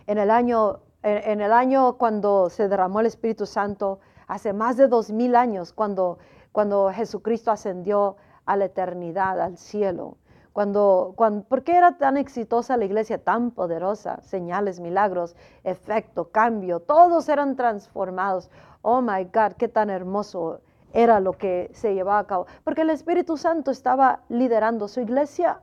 En 0.06 0.18
el 0.18 0.30
año, 0.30 0.78
en, 1.02 1.40
el 1.40 1.52
año 1.52 1.98
cuando 1.98 2.48
se 2.48 2.68
derramó 2.68 3.00
el 3.00 3.06
Espíritu 3.06 3.44
Santo, 3.44 3.98
hace 4.28 4.52
más 4.52 4.76
de 4.76 4.86
dos 4.86 5.10
mil 5.10 5.34
años, 5.34 5.72
cuando, 5.72 6.18
cuando 6.52 6.92
Jesucristo 6.92 7.50
ascendió 7.50 8.16
a 8.46 8.56
la 8.56 8.66
eternidad, 8.66 9.40
al 9.40 9.58
cielo. 9.58 10.18
Cuando, 10.52 11.14
cuando, 11.16 11.42
¿Por 11.48 11.64
qué 11.64 11.76
era 11.76 11.98
tan 11.98 12.16
exitosa 12.16 12.76
la 12.76 12.84
iglesia, 12.84 13.18
tan 13.18 13.50
poderosa? 13.50 14.20
Señales, 14.22 14.78
milagros, 14.78 15.34
efecto, 15.64 16.30
cambio, 16.30 16.78
todos 16.78 17.28
eran 17.28 17.56
transformados. 17.56 18.48
Oh 18.82 19.02
my 19.02 19.24
God, 19.24 19.54
qué 19.58 19.66
tan 19.66 19.90
hermoso 19.90 20.60
era 20.92 21.20
lo 21.20 21.32
que 21.32 21.70
se 21.72 21.94
llevaba 21.94 22.18
a 22.18 22.26
cabo. 22.26 22.46
Porque 22.64 22.82
el 22.82 22.90
Espíritu 22.90 23.36
Santo 23.36 23.70
estaba 23.70 24.20
liderando 24.28 24.88
su 24.88 25.00
iglesia, 25.00 25.60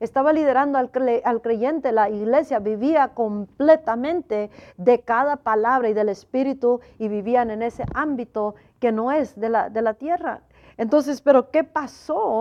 estaba 0.00 0.32
liderando 0.32 0.78
al, 0.78 0.90
creyente, 0.90 1.92
la 1.92 2.10
iglesia 2.10 2.58
vivía 2.58 3.08
completamente 3.08 4.50
de 4.76 5.00
cada 5.00 5.36
palabra 5.36 5.88
y 5.88 5.94
del 5.94 6.08
Espíritu 6.08 6.80
y 6.98 7.08
vivían 7.08 7.50
en 7.50 7.62
ese 7.62 7.84
ámbito 7.94 8.56
que 8.80 8.90
no 8.90 9.12
es 9.12 9.38
de 9.38 9.48
la, 9.48 9.70
de 9.70 9.82
la 9.82 9.94
tierra. 9.94 10.40
Entonces, 10.76 11.20
pero 11.20 11.50
¿qué 11.50 11.64
pasó? 11.64 12.40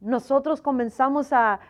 Nosotros 0.00 0.60
comenzamos 0.60 1.32
a, 1.32 1.60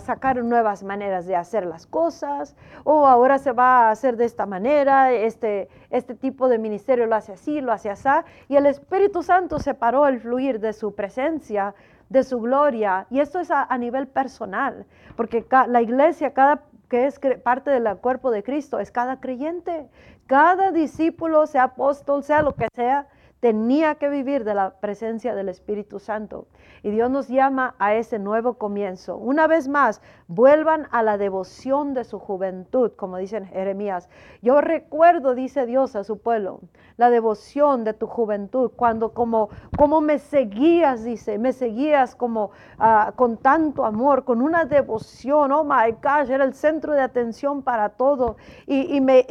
sacar 0.00 0.42
nuevas 0.42 0.82
maneras 0.82 1.26
de 1.26 1.36
hacer 1.36 1.66
las 1.66 1.86
cosas, 1.86 2.56
o 2.84 3.06
ahora 3.06 3.38
se 3.38 3.52
va 3.52 3.88
a 3.88 3.90
hacer 3.90 4.16
de 4.16 4.24
esta 4.24 4.46
manera, 4.46 5.12
este, 5.12 5.68
este 5.90 6.14
tipo 6.14 6.48
de 6.48 6.58
ministerio 6.58 7.06
lo 7.06 7.16
hace 7.16 7.32
así, 7.32 7.60
lo 7.60 7.72
hace 7.72 7.90
así, 7.90 8.08
y 8.48 8.56
el 8.56 8.66
Espíritu 8.66 9.22
Santo 9.22 9.58
separó 9.58 10.06
el 10.06 10.20
fluir 10.20 10.60
de 10.60 10.72
su 10.72 10.94
presencia, 10.94 11.74
de 12.08 12.24
su 12.24 12.40
gloria, 12.40 13.06
y 13.10 13.20
esto 13.20 13.38
es 13.38 13.50
a, 13.50 13.64
a 13.64 13.78
nivel 13.78 14.08
personal, 14.08 14.86
porque 15.16 15.46
la 15.68 15.82
iglesia, 15.82 16.32
cada 16.32 16.62
que 16.88 17.06
es 17.06 17.20
parte 17.42 17.70
del 17.70 17.96
cuerpo 17.98 18.32
de 18.32 18.42
Cristo, 18.42 18.80
es 18.80 18.90
cada 18.90 19.20
creyente, 19.20 19.88
cada 20.26 20.72
discípulo, 20.72 21.46
sea 21.46 21.64
apóstol, 21.64 22.24
sea 22.24 22.42
lo 22.42 22.54
que 22.56 22.66
sea, 22.74 23.06
tenía 23.40 23.94
que 23.94 24.08
vivir 24.10 24.44
de 24.44 24.54
la 24.54 24.70
presencia 24.80 25.34
del 25.34 25.48
Espíritu 25.48 25.98
Santo. 25.98 26.46
Y 26.82 26.90
Dios 26.90 27.10
nos 27.10 27.28
llama 27.28 27.74
a 27.78 27.94
ese 27.94 28.18
nuevo 28.18 28.54
comienzo. 28.54 29.16
Una 29.16 29.46
vez 29.46 29.66
más, 29.66 30.00
vuelvan 30.28 30.86
a 30.90 31.02
la 31.02 31.18
devoción 31.18 31.94
de 31.94 32.04
su 32.04 32.18
juventud, 32.18 32.92
como 32.96 33.16
dicen 33.16 33.46
Jeremías. 33.46 34.08
Yo 34.42 34.60
recuerdo, 34.60 35.34
dice 35.34 35.66
Dios 35.66 35.96
a 35.96 36.04
su 36.04 36.18
pueblo, 36.18 36.60
la 36.96 37.10
devoción 37.10 37.84
de 37.84 37.94
tu 37.94 38.06
juventud, 38.06 38.70
cuando 38.76 39.12
como, 39.12 39.48
como 39.76 40.00
me 40.00 40.18
seguías, 40.18 41.02
dice, 41.04 41.38
me 41.38 41.52
seguías 41.52 42.14
como 42.14 42.50
ah, 42.78 43.12
con 43.16 43.38
tanto 43.38 43.84
amor, 43.84 44.24
con 44.24 44.42
una 44.42 44.66
devoción, 44.66 45.52
oh 45.52 45.64
my 45.64 45.92
gosh, 46.02 46.30
era 46.30 46.44
el 46.44 46.54
centro 46.54 46.92
de 46.92 47.00
atención 47.00 47.62
para 47.62 47.88
todo. 47.90 48.36
Y, 48.66 49.00
me, 49.00 49.26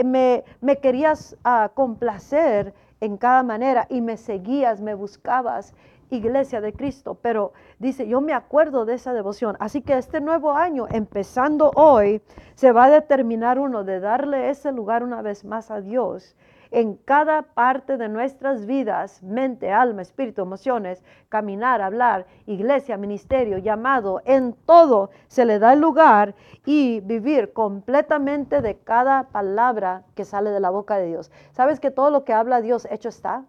me, 0.62 0.78
querías 0.78 1.38
uh, 1.46 1.70
complacer 1.74 2.74
en 3.02 3.18
cada 3.18 3.44
manera 3.44 3.88
y 3.90 4.02
me 4.02 4.18
seguías, 4.18 4.82
me 4.82 4.94
buscabas, 4.94 5.74
iglesia 6.10 6.62
de 6.62 6.74
Cristo. 6.74 7.16
Pero 7.22 7.54
dice, 7.78 8.08
yo 8.08 8.22
me 8.22 8.34
acuerdo 8.34 8.86
de 8.86 8.96
esa 8.96 9.14
devoción. 9.14 9.56
Así 9.60 9.82
que 9.82 9.98
este 9.98 10.22
nuevo 10.22 10.54
año, 10.54 10.88
empezando 10.90 11.72
hoy, 11.76 12.22
se 12.56 12.72
va 12.72 12.86
a 12.86 12.90
determinar 12.90 13.60
uno 13.60 13.84
de 13.84 14.00
darle 14.00 14.50
ese 14.50 14.72
lugar 14.72 15.04
una 15.04 15.22
vez 15.22 15.46
más 15.46 15.72
a 15.72 15.82
Dios 15.82 16.36
en 16.72 16.96
cada 16.96 17.42
parte 17.42 17.98
de 17.98 18.10
nuestras 18.10 18.66
vidas, 18.66 19.24
mente, 19.24 19.72
alma, 19.72 20.02
espíritu, 20.02 20.42
emociones, 20.42 21.04
caminar, 21.30 21.82
hablar, 21.82 22.26
iglesia, 22.46 22.98
ministerio, 22.98 23.58
llamado, 23.58 24.22
en 24.26 24.54
todo 24.66 25.10
se 25.28 25.46
le 25.46 25.60
da 25.60 25.74
el 25.74 25.80
lugar 25.80 26.36
y 26.66 27.00
vivir 27.02 27.54
completamente 27.54 28.62
de 28.62 28.78
cada 28.78 29.30
palabra 29.30 30.04
que 30.16 30.26
sale 30.26 30.52
de 30.52 30.60
la 30.60 30.70
boca 30.70 30.98
de 30.98 31.08
Dios. 31.08 31.32
¿Sabes 31.52 31.80
que 31.80 31.92
todo 31.92 32.10
lo 32.10 32.24
que 32.24 32.34
habla 32.34 32.62
Dios 32.62 32.88
hecho 32.92 33.10
está? 33.10 33.46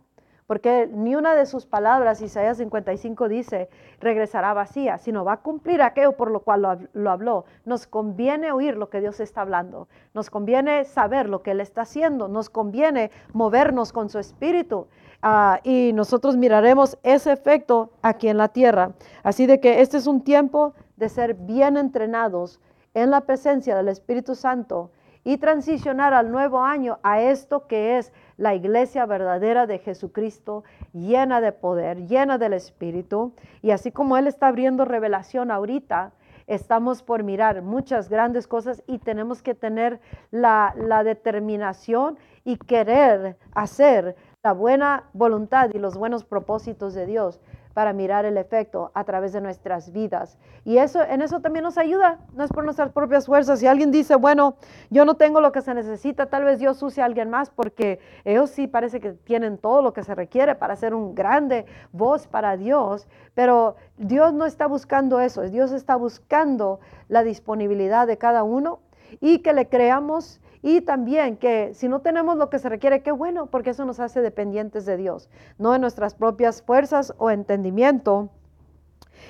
Porque 0.50 0.90
ni 0.92 1.14
una 1.14 1.36
de 1.36 1.46
sus 1.46 1.64
palabras, 1.64 2.20
Isaías 2.20 2.56
55 2.56 3.28
dice, 3.28 3.68
regresará 4.00 4.52
vacía, 4.52 4.98
sino 4.98 5.24
va 5.24 5.34
a 5.34 5.42
cumplir 5.42 5.80
aquello 5.80 6.16
por 6.16 6.32
lo 6.32 6.40
cual 6.40 6.88
lo, 6.92 7.10
habló. 7.12 7.44
Nos 7.64 7.86
conviene 7.86 8.50
oír 8.50 8.76
lo 8.76 8.90
que 8.90 9.00
Dios 9.00 9.20
está 9.20 9.42
hablando, 9.42 9.86
nos 10.12 10.28
conviene 10.28 10.86
saber 10.86 11.28
lo 11.28 11.44
que 11.44 11.52
Él 11.52 11.60
está 11.60 11.82
haciendo, 11.82 12.26
nos 12.26 12.50
conviene 12.50 13.12
movernos 13.32 13.92
con 13.92 14.08
su 14.08 14.18
espíritu. 14.18 14.88
Ah, 15.22 15.60
y 15.62 15.92
nosotros 15.92 16.36
miraremos 16.36 16.98
ese 17.04 17.30
efecto 17.30 17.92
aquí 18.02 18.26
en 18.26 18.36
la 18.36 18.48
tierra. 18.48 18.90
Así 19.22 19.46
de 19.46 19.60
que 19.60 19.82
este 19.82 19.98
es 19.98 20.08
un 20.08 20.20
tiempo 20.20 20.74
de 20.96 21.10
ser 21.10 21.34
bien 21.34 21.76
entrenados 21.76 22.58
en 22.94 23.12
la 23.12 23.20
presencia 23.20 23.76
del 23.76 23.86
Espíritu 23.86 24.34
Santo 24.34 24.90
y 25.24 25.36
transicionar 25.38 26.14
al 26.14 26.30
nuevo 26.30 26.62
año 26.62 26.98
a 27.02 27.20
esto 27.20 27.66
que 27.66 27.98
es 27.98 28.12
la 28.36 28.54
iglesia 28.54 29.04
verdadera 29.04 29.66
de 29.66 29.78
Jesucristo, 29.78 30.64
llena 30.92 31.40
de 31.40 31.52
poder, 31.52 32.06
llena 32.06 32.38
del 32.38 32.54
Espíritu. 32.54 33.34
Y 33.60 33.70
así 33.70 33.92
como 33.92 34.16
Él 34.16 34.26
está 34.26 34.48
abriendo 34.48 34.84
revelación 34.84 35.50
ahorita, 35.50 36.12
estamos 36.46 37.02
por 37.02 37.22
mirar 37.22 37.62
muchas 37.62 38.08
grandes 38.08 38.48
cosas 38.48 38.82
y 38.86 38.98
tenemos 38.98 39.42
que 39.42 39.54
tener 39.54 40.00
la, 40.30 40.74
determinación 41.04 42.18
y 42.44 42.56
querer 42.56 43.36
hacer 43.54 44.16
la 44.42 44.52
buena 44.52 45.04
voluntad 45.12 45.70
y 45.74 45.78
los 45.78 45.96
buenos 45.96 46.24
propósitos 46.24 46.94
de 46.94 47.06
Dios 47.06 47.40
para 47.80 47.94
mirar 47.94 48.26
el 48.26 48.36
efecto 48.36 48.90
a 48.92 49.04
través 49.04 49.32
de 49.32 49.40
nuestras 49.40 49.90
vidas. 49.90 50.36
Y 50.66 50.76
eso, 50.76 51.02
en 51.02 51.22
eso 51.22 51.40
también 51.40 51.62
nos 51.62 51.78
ayuda, 51.78 52.18
no 52.34 52.44
es 52.44 52.50
por 52.50 52.62
nuestras 52.62 52.92
propias 52.92 53.24
fuerzas. 53.24 53.58
Si 53.58 53.66
alguien 53.66 53.90
dice, 53.90 54.16
bueno, 54.16 54.56
yo 54.90 55.06
no 55.06 55.14
tengo 55.14 55.40
lo 55.40 55.50
que 55.50 55.62
se 55.62 55.72
necesita, 55.72 56.26
tal 56.26 56.44
vez 56.44 56.58
Dios 56.58 56.82
use 56.82 57.00
a 57.00 57.06
alguien 57.06 57.30
más 57.30 57.48
porque 57.48 57.98
ellos 58.26 58.50
sí 58.50 58.66
parece 58.66 59.00
que 59.00 59.12
tienen 59.12 59.56
todo 59.56 59.80
lo 59.80 59.94
que 59.94 60.02
se 60.02 60.14
requiere 60.14 60.56
para 60.56 60.76
ser 60.76 60.92
un 60.92 61.14
grande 61.14 61.64
voz 61.90 62.26
para 62.26 62.58
Dios, 62.58 63.08
pero 63.32 63.76
Dios 63.96 64.34
no 64.34 64.44
está 64.44 64.66
buscando 64.66 65.18
eso, 65.18 65.40
Dios 65.40 65.72
está 65.72 65.96
buscando 65.96 66.80
la 67.08 67.22
disponibilidad 67.22 68.06
de 68.06 68.18
cada 68.18 68.42
uno 68.42 68.80
y 69.22 69.38
que 69.38 69.54
le 69.54 69.70
creamos 69.70 70.42
y 70.62 70.82
también 70.82 71.36
que 71.36 71.72
si 71.74 71.88
no 71.88 72.00
tenemos 72.00 72.36
lo 72.36 72.50
que 72.50 72.58
se 72.58 72.68
requiere, 72.68 73.02
qué 73.02 73.12
bueno, 73.12 73.46
porque 73.46 73.70
eso 73.70 73.84
nos 73.84 74.00
hace 74.00 74.20
dependientes 74.20 74.84
de 74.84 74.96
Dios, 74.96 75.30
no 75.58 75.72
de 75.72 75.78
nuestras 75.78 76.14
propias 76.14 76.62
fuerzas 76.62 77.14
o 77.18 77.30
entendimiento. 77.30 78.30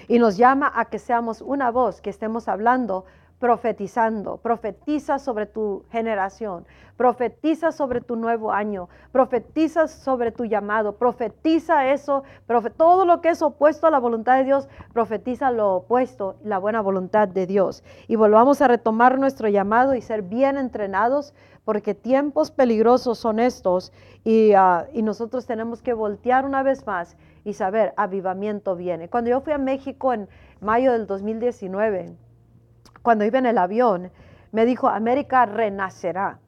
Y 0.08 0.18
nos 0.18 0.36
llama 0.36 0.72
a 0.74 0.86
que 0.86 0.98
seamos 0.98 1.40
una 1.40 1.70
voz, 1.70 2.00
que 2.00 2.10
estemos 2.10 2.48
hablando 2.48 3.04
profetizando. 3.40 4.36
Profetiza 4.36 5.18
sobre 5.18 5.46
tu 5.46 5.84
generación, 5.90 6.66
profetiza 6.96 7.72
sobre 7.72 8.02
tu 8.02 8.14
nuevo 8.14 8.52
año, 8.52 8.88
profetiza 9.10 9.88
sobre 9.88 10.30
tu 10.30 10.44
llamado, 10.44 10.96
profetiza 10.96 11.90
eso, 11.90 12.22
todo 12.76 13.06
lo 13.06 13.22
que 13.22 13.30
es 13.30 13.40
opuesto 13.40 13.86
a 13.86 13.90
la 13.90 13.98
voluntad 13.98 14.36
de 14.36 14.44
Dios, 14.44 14.68
profetiza 14.92 15.50
lo 15.50 15.76
opuesto, 15.76 16.36
la 16.44 16.58
buena 16.58 16.82
voluntad 16.82 17.26
de 17.26 17.46
Dios. 17.46 17.82
Y 18.06 18.16
volvamos 18.16 18.60
a 18.60 18.68
retomar 18.68 19.18
nuestro 19.18 19.48
llamado 19.48 19.94
y 19.94 20.02
ser 20.02 20.22
bien 20.22 20.58
entrenados, 20.58 21.34
porque 21.64 21.94
tiempos 21.94 22.50
peligrosos 22.50 23.18
son 23.18 23.40
estos 23.40 23.92
y, 24.22 24.52
ah, 24.52 24.86
y 24.92 25.02
nosotros 25.02 25.46
tenemos 25.46 25.82
que 25.82 25.94
voltear 25.94 26.44
una 26.44 26.62
vez 26.62 26.86
más 26.86 27.16
y 27.44 27.54
saber, 27.54 27.94
avivamiento 27.96 28.76
viene. 28.76 29.08
Cuando 29.08 29.30
yo 29.30 29.40
fui 29.40 29.54
a 29.54 29.58
México 29.58 30.12
en 30.12 30.28
mayo 30.60 30.92
del 30.92 31.06
2019, 31.06 32.16
cuando 33.02 33.24
iba 33.24 33.38
en 33.38 33.46
el 33.46 33.58
avión, 33.58 34.10
me 34.52 34.66
dijo, 34.66 34.88
América 34.88 35.46
renacerá. 35.46 36.38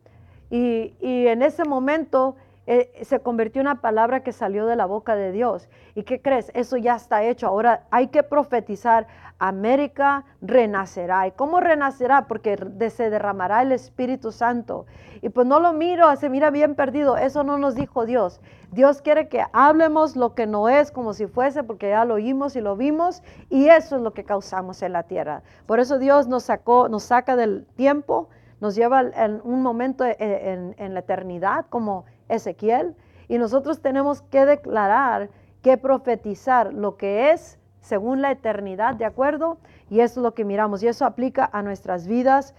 Y, 0.51 0.95
en 1.01 1.43
ese 1.43 1.65
momento 1.65 2.37
eh, 2.67 2.91
se 3.03 3.21
convirtió 3.21 3.61
en 3.61 3.69
una 3.69 3.81
palabra 3.81 4.23
que 4.23 4.33
salió 4.33 4.67
de 4.67 4.77
la 4.77 4.85
boca 4.85 5.17
de 5.17 5.33
Dios. 5.33 5.69
¿Y 5.95 6.03
qué 6.03 6.21
crees? 6.21 6.51
Eso 6.55 6.77
ya 6.77 6.97
está 6.97 7.25
hecho. 7.25 7.47
Ahora 7.47 7.85
hay 7.91 8.09
que 8.09 8.23
profetizar, 8.23 9.07
América 9.43 10.25
renacerá. 10.41 11.27
¿Y 11.27 11.33
cómo 11.33 11.59
renacerá? 11.59 12.29
Porque 12.29 12.57
se 12.91 13.11
derramará 13.11 13.63
el 13.63 13.73
Espíritu 13.73 14.31
Santo. 14.31 14.87
Y 15.21 15.31
pues 15.31 15.49
no 15.49 15.59
lo 15.59 15.73
miro, 15.73 16.15
se 16.15 16.29
mira 16.29 16.51
bien 16.51 16.77
perdido. 16.77 17.17
Eso 17.17 17.43
no 17.43 17.59
nos 17.59 17.75
dijo 17.75 18.07
Dios. 18.07 18.41
Dios 18.71 19.03
quiere 19.03 19.29
que 19.29 19.45
hablemos 19.53 20.15
lo 20.15 20.37
que 20.37 20.47
no 20.47 20.69
es 20.69 20.93
como 20.93 21.13
si 21.13 21.27
fuese, 21.27 21.65
porque 21.65 21.89
ya 21.89 22.05
lo 22.05 22.15
oímos 22.15 22.55
y 22.55 22.61
lo 22.61 22.77
vimos. 22.77 23.25
Y 23.51 23.67
eso 23.67 23.97
es 23.97 24.03
lo 24.03 24.13
que 24.13 24.23
causamos 24.23 24.81
en 24.83 24.93
la 24.93 25.03
tierra. 25.03 25.43
Por 25.67 25.81
eso 25.81 25.99
Dios 25.99 26.29
nos 26.29 26.45
sacó, 26.45 26.89
nos 26.89 27.03
saca 27.03 27.35
del 27.35 27.67
tiempo, 27.75 28.29
nos 28.61 28.77
lleva 28.77 29.01
en 29.01 29.41
un 29.43 29.61
momento 29.61 30.05
en, 30.05 30.77
en 30.79 30.95
la 30.95 31.01
eternidad, 31.01 31.67
como 31.69 32.05
Ezequiel, 32.29 32.95
y 33.27 33.39
nosotros 33.39 33.83
tenemos 33.83 34.23
que 34.23 34.47
declarar, 34.47 35.31
que 35.63 35.79
profetizar 35.79 36.73
lo 36.73 36.97
que 36.97 37.33
es 37.33 37.59
según 37.83 38.23
la 38.23 38.31
eternidad, 38.31 38.95
¿de 38.95 39.05
acuerdo? 39.05 39.59
Y 39.91 40.01
eso 40.01 40.21
es 40.21 40.25
lo 40.25 40.33
que 40.33 40.47
miramos, 40.47 40.83
y 40.83 40.89
eso 40.89 41.05
aplica 41.05 41.49
a 41.53 41.63
nuestras 41.63 42.07
vidas 42.07 42.55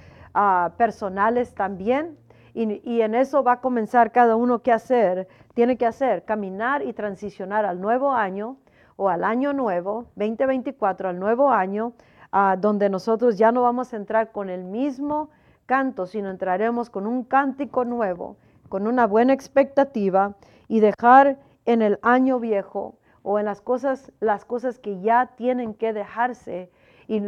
personales 0.78 1.56
también. 1.56 2.18
Y, 2.54 3.02
en 3.02 3.16
eso 3.16 3.44
va 3.44 3.54
a 3.54 3.62
comenzar 3.62 4.12
cada 4.12 4.36
uno 4.36 4.62
que 4.62 4.72
hacer, 4.72 5.28
tiene 5.56 5.76
que 5.76 5.88
hacer, 5.88 6.24
caminar 6.24 6.84
y 6.84 6.94
transicionar 6.94 7.66
al 7.66 7.82
nuevo 7.82 8.14
año 8.14 8.58
o 8.96 9.10
al 9.10 9.24
año 9.24 9.54
nuevo, 9.54 10.06
2024, 10.16 11.10
al 11.10 11.20
nuevo 11.20 11.50
año, 11.50 11.94
donde 12.60 12.92
nosotros 12.92 13.40
ya 13.40 13.52
no 13.52 13.64
vamos 13.64 13.92
a 13.92 13.98
entrar 13.98 14.32
con 14.32 14.52
el 14.52 14.64
mismo 14.64 15.32
canto, 15.66 16.06
sino 16.06 16.30
entraremos 16.30 16.92
con 16.92 17.08
un 17.08 17.24
cántico 17.24 17.86
nuevo 17.86 18.38
con 18.74 18.88
una 18.88 19.06
buena 19.06 19.34
expectativa 19.34 20.34
y 20.68 20.80
dejar 20.80 21.38
en 21.66 21.84
el 21.84 22.00
año 22.02 22.40
viejo 22.40 22.96
o 23.24 23.40
en 23.40 23.46
las 23.46 23.62
cosas, 23.62 24.12
las 24.20 24.46
cosas 24.46 24.80
que 24.80 25.02
ya 25.02 25.32
tienen 25.36 25.74
que 25.74 25.94
dejarse 25.94 26.70
y 27.08 27.22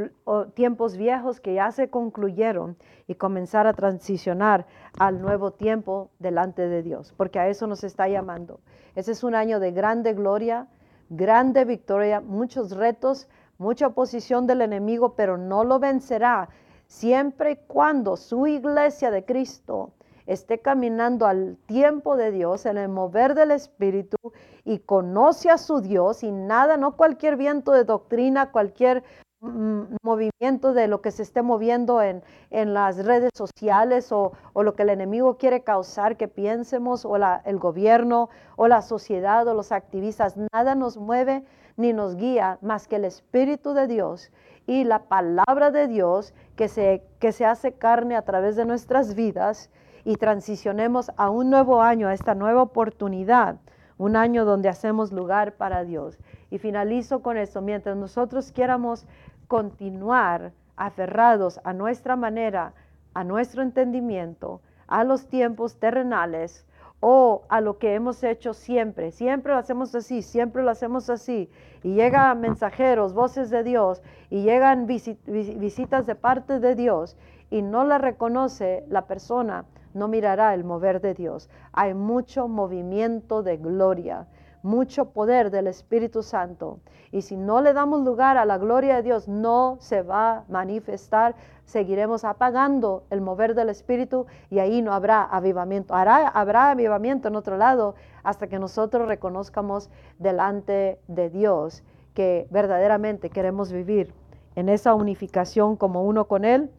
tiempos 0.54 0.96
viejos 0.96 1.40
que 1.40 1.54
ya 1.54 1.72
se 1.72 1.90
concluyeron 1.90 2.78
y 3.08 3.16
comenzar 3.16 3.68
a 3.68 3.74
transicionar 3.74 4.66
al 5.00 5.22
nuevo 5.22 5.52
tiempo 5.52 6.10
delante 6.20 6.68
de 6.68 6.82
Dios, 6.82 7.14
porque 7.18 7.40
a 7.40 7.48
eso 7.48 7.68
nos 7.68 7.84
está 7.84 8.08
llamando. 8.08 8.60
Ese 8.96 9.12
es 9.12 9.24
un 9.24 9.36
año 9.36 9.60
de 9.60 9.72
grande 9.72 10.14
gloria, 10.14 10.68
grande 11.10 11.66
victoria, 11.66 12.22
muchos 12.22 12.72
retos, 12.72 13.28
mucha 13.58 13.88
oposición 13.88 14.48
del 14.48 14.62
enemigo, 14.62 15.16
pero 15.16 15.38
no 15.38 15.64
lo 15.64 15.80
vencerá 15.80 16.50
siempre 16.88 17.52
y 17.52 17.56
cuando 17.68 18.16
su 18.16 18.48
iglesia 18.48 19.12
de 19.12 19.26
Cristo 19.26 19.92
esté 20.28 20.60
caminando 20.60 21.26
al 21.28 21.58
tiempo 21.66 22.18
de 22.18 22.32
Dios, 22.32 22.66
en 22.66 22.78
el 22.78 22.90
mover 22.90 23.36
del 23.36 23.52
Espíritu 23.52 24.18
y 24.64 24.80
conoce 24.80 25.50
a 25.50 25.58
su 25.58 25.82
Dios 25.82 26.24
y 26.24 26.32
nada, 26.32 26.78
no 26.78 26.96
cualquier 26.96 27.38
viento 27.38 27.72
de 27.72 27.84
doctrina, 27.84 28.52
cualquier 28.52 29.04
mm, 29.42 29.98
movimiento 30.02 30.74
de 30.74 30.88
lo 30.88 31.02
que 31.02 31.12
se 31.12 31.24
esté 31.24 31.42
moviendo 31.42 32.02
en, 32.02 32.24
en 32.50 32.74
las 32.74 33.06
redes 33.06 33.32
sociales 33.36 34.12
o, 34.12 34.34
lo 34.56 34.76
que 34.76 34.84
el 34.84 34.90
enemigo 34.90 35.38
quiere 35.38 35.62
causar 35.62 36.18
que 36.18 36.28
piensemos 36.28 37.06
o 37.06 37.16
el 37.16 37.60
gobierno 37.60 38.30
o 38.56 38.68
la 38.68 38.82
sociedad 38.82 39.48
o 39.48 39.54
los 39.54 39.72
activistas, 39.72 40.36
nada 40.52 40.76
nos 40.76 40.98
mueve 40.98 41.44
ni 41.78 41.94
nos 41.94 42.16
guía 42.16 42.58
más 42.62 42.88
que 42.88 42.96
el 42.96 43.06
Espíritu 43.06 43.74
de 43.74 43.88
Dios 43.88 44.32
y 44.66 44.84
la 44.86 45.04
palabra 45.04 45.72
de 45.72 45.88
Dios 45.88 46.34
que 46.56 46.68
se, 46.68 47.04
que 47.20 47.32
se 47.32 47.46
hace 47.46 47.74
carne 47.74 48.16
a 48.16 48.24
través 48.24 48.56
de 48.56 48.66
nuestras 48.66 49.14
vidas 49.14 49.70
y 50.06 50.18
transicionemos 50.18 51.12
a 51.18 51.32
un 51.32 51.50
nuevo 51.50 51.82
año, 51.82 52.08
a 52.08 52.14
esta 52.14 52.36
nueva 52.36 52.62
oportunidad, 52.62 53.58
un 53.98 54.16
año 54.16 54.46
donde 54.46 54.70
hacemos 54.70 55.12
lugar 55.12 55.54
para 55.54 55.84
Dios. 55.84 56.20
Y 56.52 56.60
finalizo 56.60 57.22
con 57.22 57.38
esto, 57.38 57.62
mientras 57.62 57.98
nosotros 57.98 58.52
quieramos 58.52 59.08
continuar 59.48 60.52
aferrados 60.78 61.60
a 61.64 61.74
nuestra 61.74 62.16
manera, 62.16 62.74
a 63.16 63.24
nuestro 63.24 63.64
entendimiento, 63.64 64.62
a 64.88 65.04
los 65.04 65.28
tiempos 65.28 65.78
terrenales 65.78 66.68
o 67.00 67.44
a 67.50 67.60
lo 67.60 67.80
que 67.80 67.96
hemos 67.96 68.24
hecho 68.24 68.54
siempre. 68.54 69.12
Siempre 69.12 69.54
lo 69.54 69.60
hacemos 69.60 69.96
así, 69.96 70.22
siempre 70.22 70.62
lo 70.62 70.70
hacemos 70.70 71.10
así. 71.10 71.50
Y 71.82 71.94
llegan 71.96 72.42
mensajeros, 72.42 73.14
voces 73.14 73.50
de 73.50 73.64
Dios, 73.64 74.04
y 74.30 74.44
llegan 74.44 74.86
visitas 74.86 76.06
de 76.06 76.16
parte 76.16 76.60
de 76.60 76.76
Dios, 76.76 77.18
y 77.50 77.62
no 77.62 77.84
la 77.84 77.98
reconoce 77.98 78.84
la 78.90 79.06
persona 79.08 79.66
no 79.96 80.08
mirará 80.08 80.54
el 80.54 80.64
mover 80.64 81.02
de 81.02 81.14
Dios. 81.14 81.50
Hay 81.72 81.94
mucho 81.94 82.48
movimiento 82.48 83.42
de 83.42 83.58
gloria, 83.58 84.28
mucho 84.62 85.12
poder 85.12 85.52
del 85.52 85.68
Espíritu 85.68 86.22
Santo. 86.22 86.80
Y 87.12 87.22
si 87.22 87.38
no 87.38 87.62
le 87.62 87.74
damos 87.74 88.04
lugar 88.04 88.38
a 88.38 88.46
la 88.46 88.58
gloria 88.58 88.98
de 88.98 89.04
Dios, 89.04 89.28
no 89.28 89.78
se 89.80 90.02
va 90.02 90.32
a 90.32 90.44
manifestar. 90.50 91.36
Seguiremos 91.64 92.26
apagando 92.26 93.06
el 93.10 93.22
mover 93.22 93.56
del 93.56 93.70
Espíritu 93.70 94.26
y 94.50 94.60
ahí 94.60 94.82
no 94.82 94.94
habrá 94.94 95.24
avivamiento. 95.24 95.96
habrá 95.96 96.72
avivamiento 96.72 97.30
en 97.30 97.36
otro 97.36 97.58
lado 97.58 97.96
hasta 98.24 98.48
que 98.48 98.60
nosotros 98.60 99.08
reconozcamos 99.08 99.90
delante 100.20 101.00
de 101.08 101.30
Dios 101.30 101.84
que 102.14 102.48
verdaderamente 102.50 103.30
queremos 103.30 103.72
vivir 103.72 104.14
en 104.56 104.70
esa 104.70 104.94
unificación 104.94 105.76
como 105.76 106.04
uno 106.04 106.26
con 106.26 106.44
Él 106.44 106.70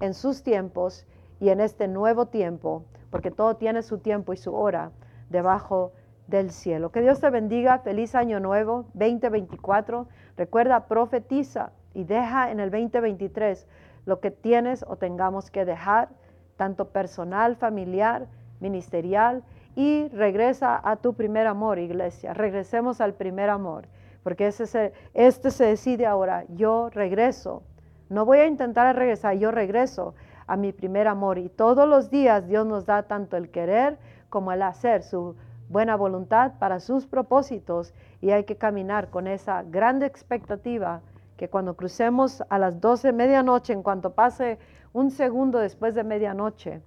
en 0.00 0.14
sus 0.14 0.42
tiempos 0.42 1.06
y 1.40 1.50
en 1.50 1.60
este 1.60 1.88
nuevo 1.88 2.26
tiempo, 2.26 2.84
porque 3.10 3.30
todo 3.30 3.56
tiene 3.56 3.82
su 3.82 3.98
tiempo 3.98 4.32
y 4.32 4.36
su 4.36 4.54
hora 4.54 4.90
debajo 5.30 5.92
del 6.26 6.50
cielo. 6.50 6.90
Que 6.90 7.00
Dios 7.00 7.20
te 7.20 7.30
bendiga, 7.30 7.78
feliz 7.78 8.14
año 8.14 8.40
nuevo 8.40 8.86
2024. 8.94 10.06
Recuerda, 10.36 10.86
profetiza 10.86 11.72
y 11.94 12.04
deja 12.04 12.50
en 12.50 12.60
el 12.60 12.70
2023 12.70 13.66
lo 14.04 14.20
que 14.20 14.30
tienes 14.30 14.84
o 14.86 14.96
tengamos 14.96 15.50
que 15.50 15.64
dejar, 15.64 16.08
tanto 16.56 16.90
personal, 16.90 17.56
familiar, 17.56 18.26
ministerial, 18.60 19.42
y 19.74 20.08
regresa 20.08 20.80
a 20.82 20.96
tu 20.96 21.14
primer 21.14 21.46
amor, 21.46 21.78
iglesia. 21.78 22.34
Regresemos 22.34 23.00
al 23.00 23.14
primer 23.14 23.48
amor, 23.48 23.86
porque 24.22 24.48
ese 24.48 24.92
este 25.14 25.50
se 25.50 25.64
decide 25.64 26.06
ahora, 26.06 26.44
yo 26.48 26.90
regreso. 26.90 27.62
No 28.08 28.24
voy 28.24 28.38
a 28.38 28.46
intentar 28.46 28.96
regresar, 28.96 29.36
yo 29.36 29.50
regreso 29.50 30.14
a 30.48 30.56
mi 30.56 30.72
primer 30.72 31.06
amor. 31.06 31.38
Y 31.38 31.48
todos 31.48 31.88
los 31.88 32.10
días 32.10 32.48
Dios 32.48 32.66
nos 32.66 32.86
da 32.86 33.04
tanto 33.04 33.36
el 33.36 33.50
querer 33.50 33.98
como 34.28 34.50
el 34.50 34.62
hacer, 34.62 35.04
su 35.04 35.36
buena 35.68 35.94
voluntad 35.94 36.54
para 36.58 36.80
sus 36.80 37.06
propósitos. 37.06 37.94
Y 38.20 38.30
hay 38.30 38.44
que 38.44 38.56
caminar 38.56 39.10
con 39.10 39.28
esa 39.28 39.62
grande 39.62 40.06
expectativa 40.06 41.02
que 41.36 41.48
cuando 41.48 41.76
crucemos 41.76 42.42
a 42.48 42.58
las 42.58 42.80
12 42.80 43.08
de 43.08 43.12
medianoche, 43.12 43.72
en 43.72 43.84
cuanto 43.84 44.14
pase 44.14 44.58
un 44.92 45.12
segundo 45.12 45.60
después 45.60 45.94
de 45.94 46.02
medianoche, 46.02 46.82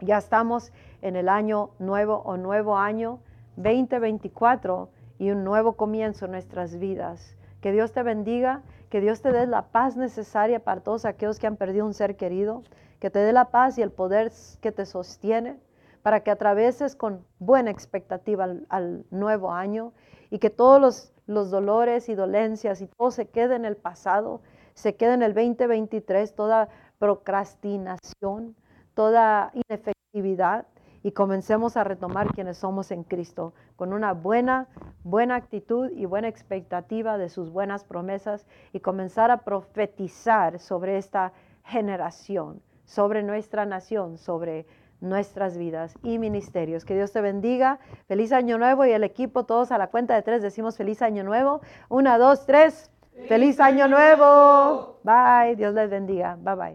ya 0.00 0.18
estamos 0.18 0.72
en 1.02 1.16
el 1.16 1.28
año 1.28 1.70
nuevo 1.78 2.22
o 2.24 2.36
nuevo 2.36 2.78
año 2.78 3.18
2024 3.56 4.88
y 5.18 5.30
un 5.30 5.44
nuevo 5.44 5.74
comienzo 5.74 6.24
en 6.24 6.32
nuestras 6.32 6.78
vidas. 6.78 7.36
Que 7.60 7.72
Dios 7.72 7.92
te 7.92 8.02
bendiga, 8.02 8.62
que 8.90 9.00
Dios 9.00 9.20
te 9.20 9.32
dé 9.32 9.46
la 9.46 9.62
paz 9.62 9.96
necesaria 9.96 10.60
para 10.60 10.80
todos 10.80 11.04
aquellos 11.04 11.38
que 11.38 11.46
han 11.46 11.56
perdido 11.56 11.86
un 11.86 11.94
ser 11.94 12.16
querido, 12.16 12.62
que 13.04 13.10
te 13.10 13.18
dé 13.18 13.34
la 13.34 13.50
paz 13.50 13.76
y 13.76 13.82
el 13.82 13.90
poder 13.90 14.32
que 14.62 14.72
te 14.72 14.86
sostiene 14.86 15.60
para 16.00 16.20
que 16.20 16.30
atraveses 16.30 16.96
con 16.96 17.22
buena 17.38 17.70
expectativa 17.70 18.48
al, 18.70 19.04
nuevo 19.10 19.52
año 19.52 19.92
y 20.30 20.38
que 20.38 20.48
todos 20.48 20.80
los, 20.80 21.12
los, 21.26 21.50
dolores 21.50 22.08
y 22.08 22.14
dolencias 22.14 22.80
y 22.80 22.86
todo 22.86 23.10
se 23.10 23.28
quede 23.28 23.56
en 23.56 23.66
el 23.66 23.76
pasado, 23.76 24.40
se 24.72 24.96
quede 24.96 25.12
en 25.12 25.22
el 25.22 25.34
2023, 25.34 26.34
toda 26.34 26.70
procrastinación, 26.98 28.56
toda 28.94 29.52
inefectividad 29.52 30.66
y 31.02 31.12
comencemos 31.12 31.76
a 31.76 31.84
retomar 31.84 32.28
quienes 32.28 32.56
somos 32.56 32.90
en 32.90 33.04
Cristo 33.04 33.52
con 33.76 33.92
una 33.92 34.14
buena, 34.14 34.66
buena 35.02 35.34
actitud 35.34 35.90
y 35.90 36.06
buena 36.06 36.28
expectativa 36.28 37.18
de 37.18 37.28
sus 37.28 37.50
buenas 37.50 37.84
promesas 37.84 38.46
y 38.72 38.80
comenzar 38.80 39.30
a 39.30 39.44
profetizar 39.44 40.58
sobre 40.58 40.96
esta 40.96 41.34
generación, 41.64 42.62
sobre 42.84 43.22
nuestra 43.22 43.64
nación, 43.66 44.18
sobre 44.18 44.66
nuestras 45.00 45.56
vidas 45.56 45.94
y 46.02 46.18
ministerios. 46.18 46.84
Que 46.84 46.94
Dios 46.94 47.12
te 47.12 47.20
bendiga. 47.20 47.78
Feliz 48.06 48.32
año 48.32 48.58
nuevo 48.58 48.84
y 48.84 48.92
el 48.92 49.04
equipo, 49.04 49.44
todos 49.44 49.70
a 49.70 49.78
la 49.78 49.88
cuenta 49.88 50.14
de 50.14 50.22
tres 50.22 50.42
decimos 50.42 50.76
feliz 50.76 51.02
año 51.02 51.22
nuevo. 51.24 51.60
Una, 51.88 52.18
dos, 52.18 52.46
tres. 52.46 52.90
Feliz, 53.28 53.60
año 53.60 53.86
nuevo. 53.86 54.98
Bye. 55.04 55.54
Dios 55.56 55.72
les 55.72 55.88
bendiga. 55.88 56.36
Bye 56.40 56.54
bye. 56.56 56.72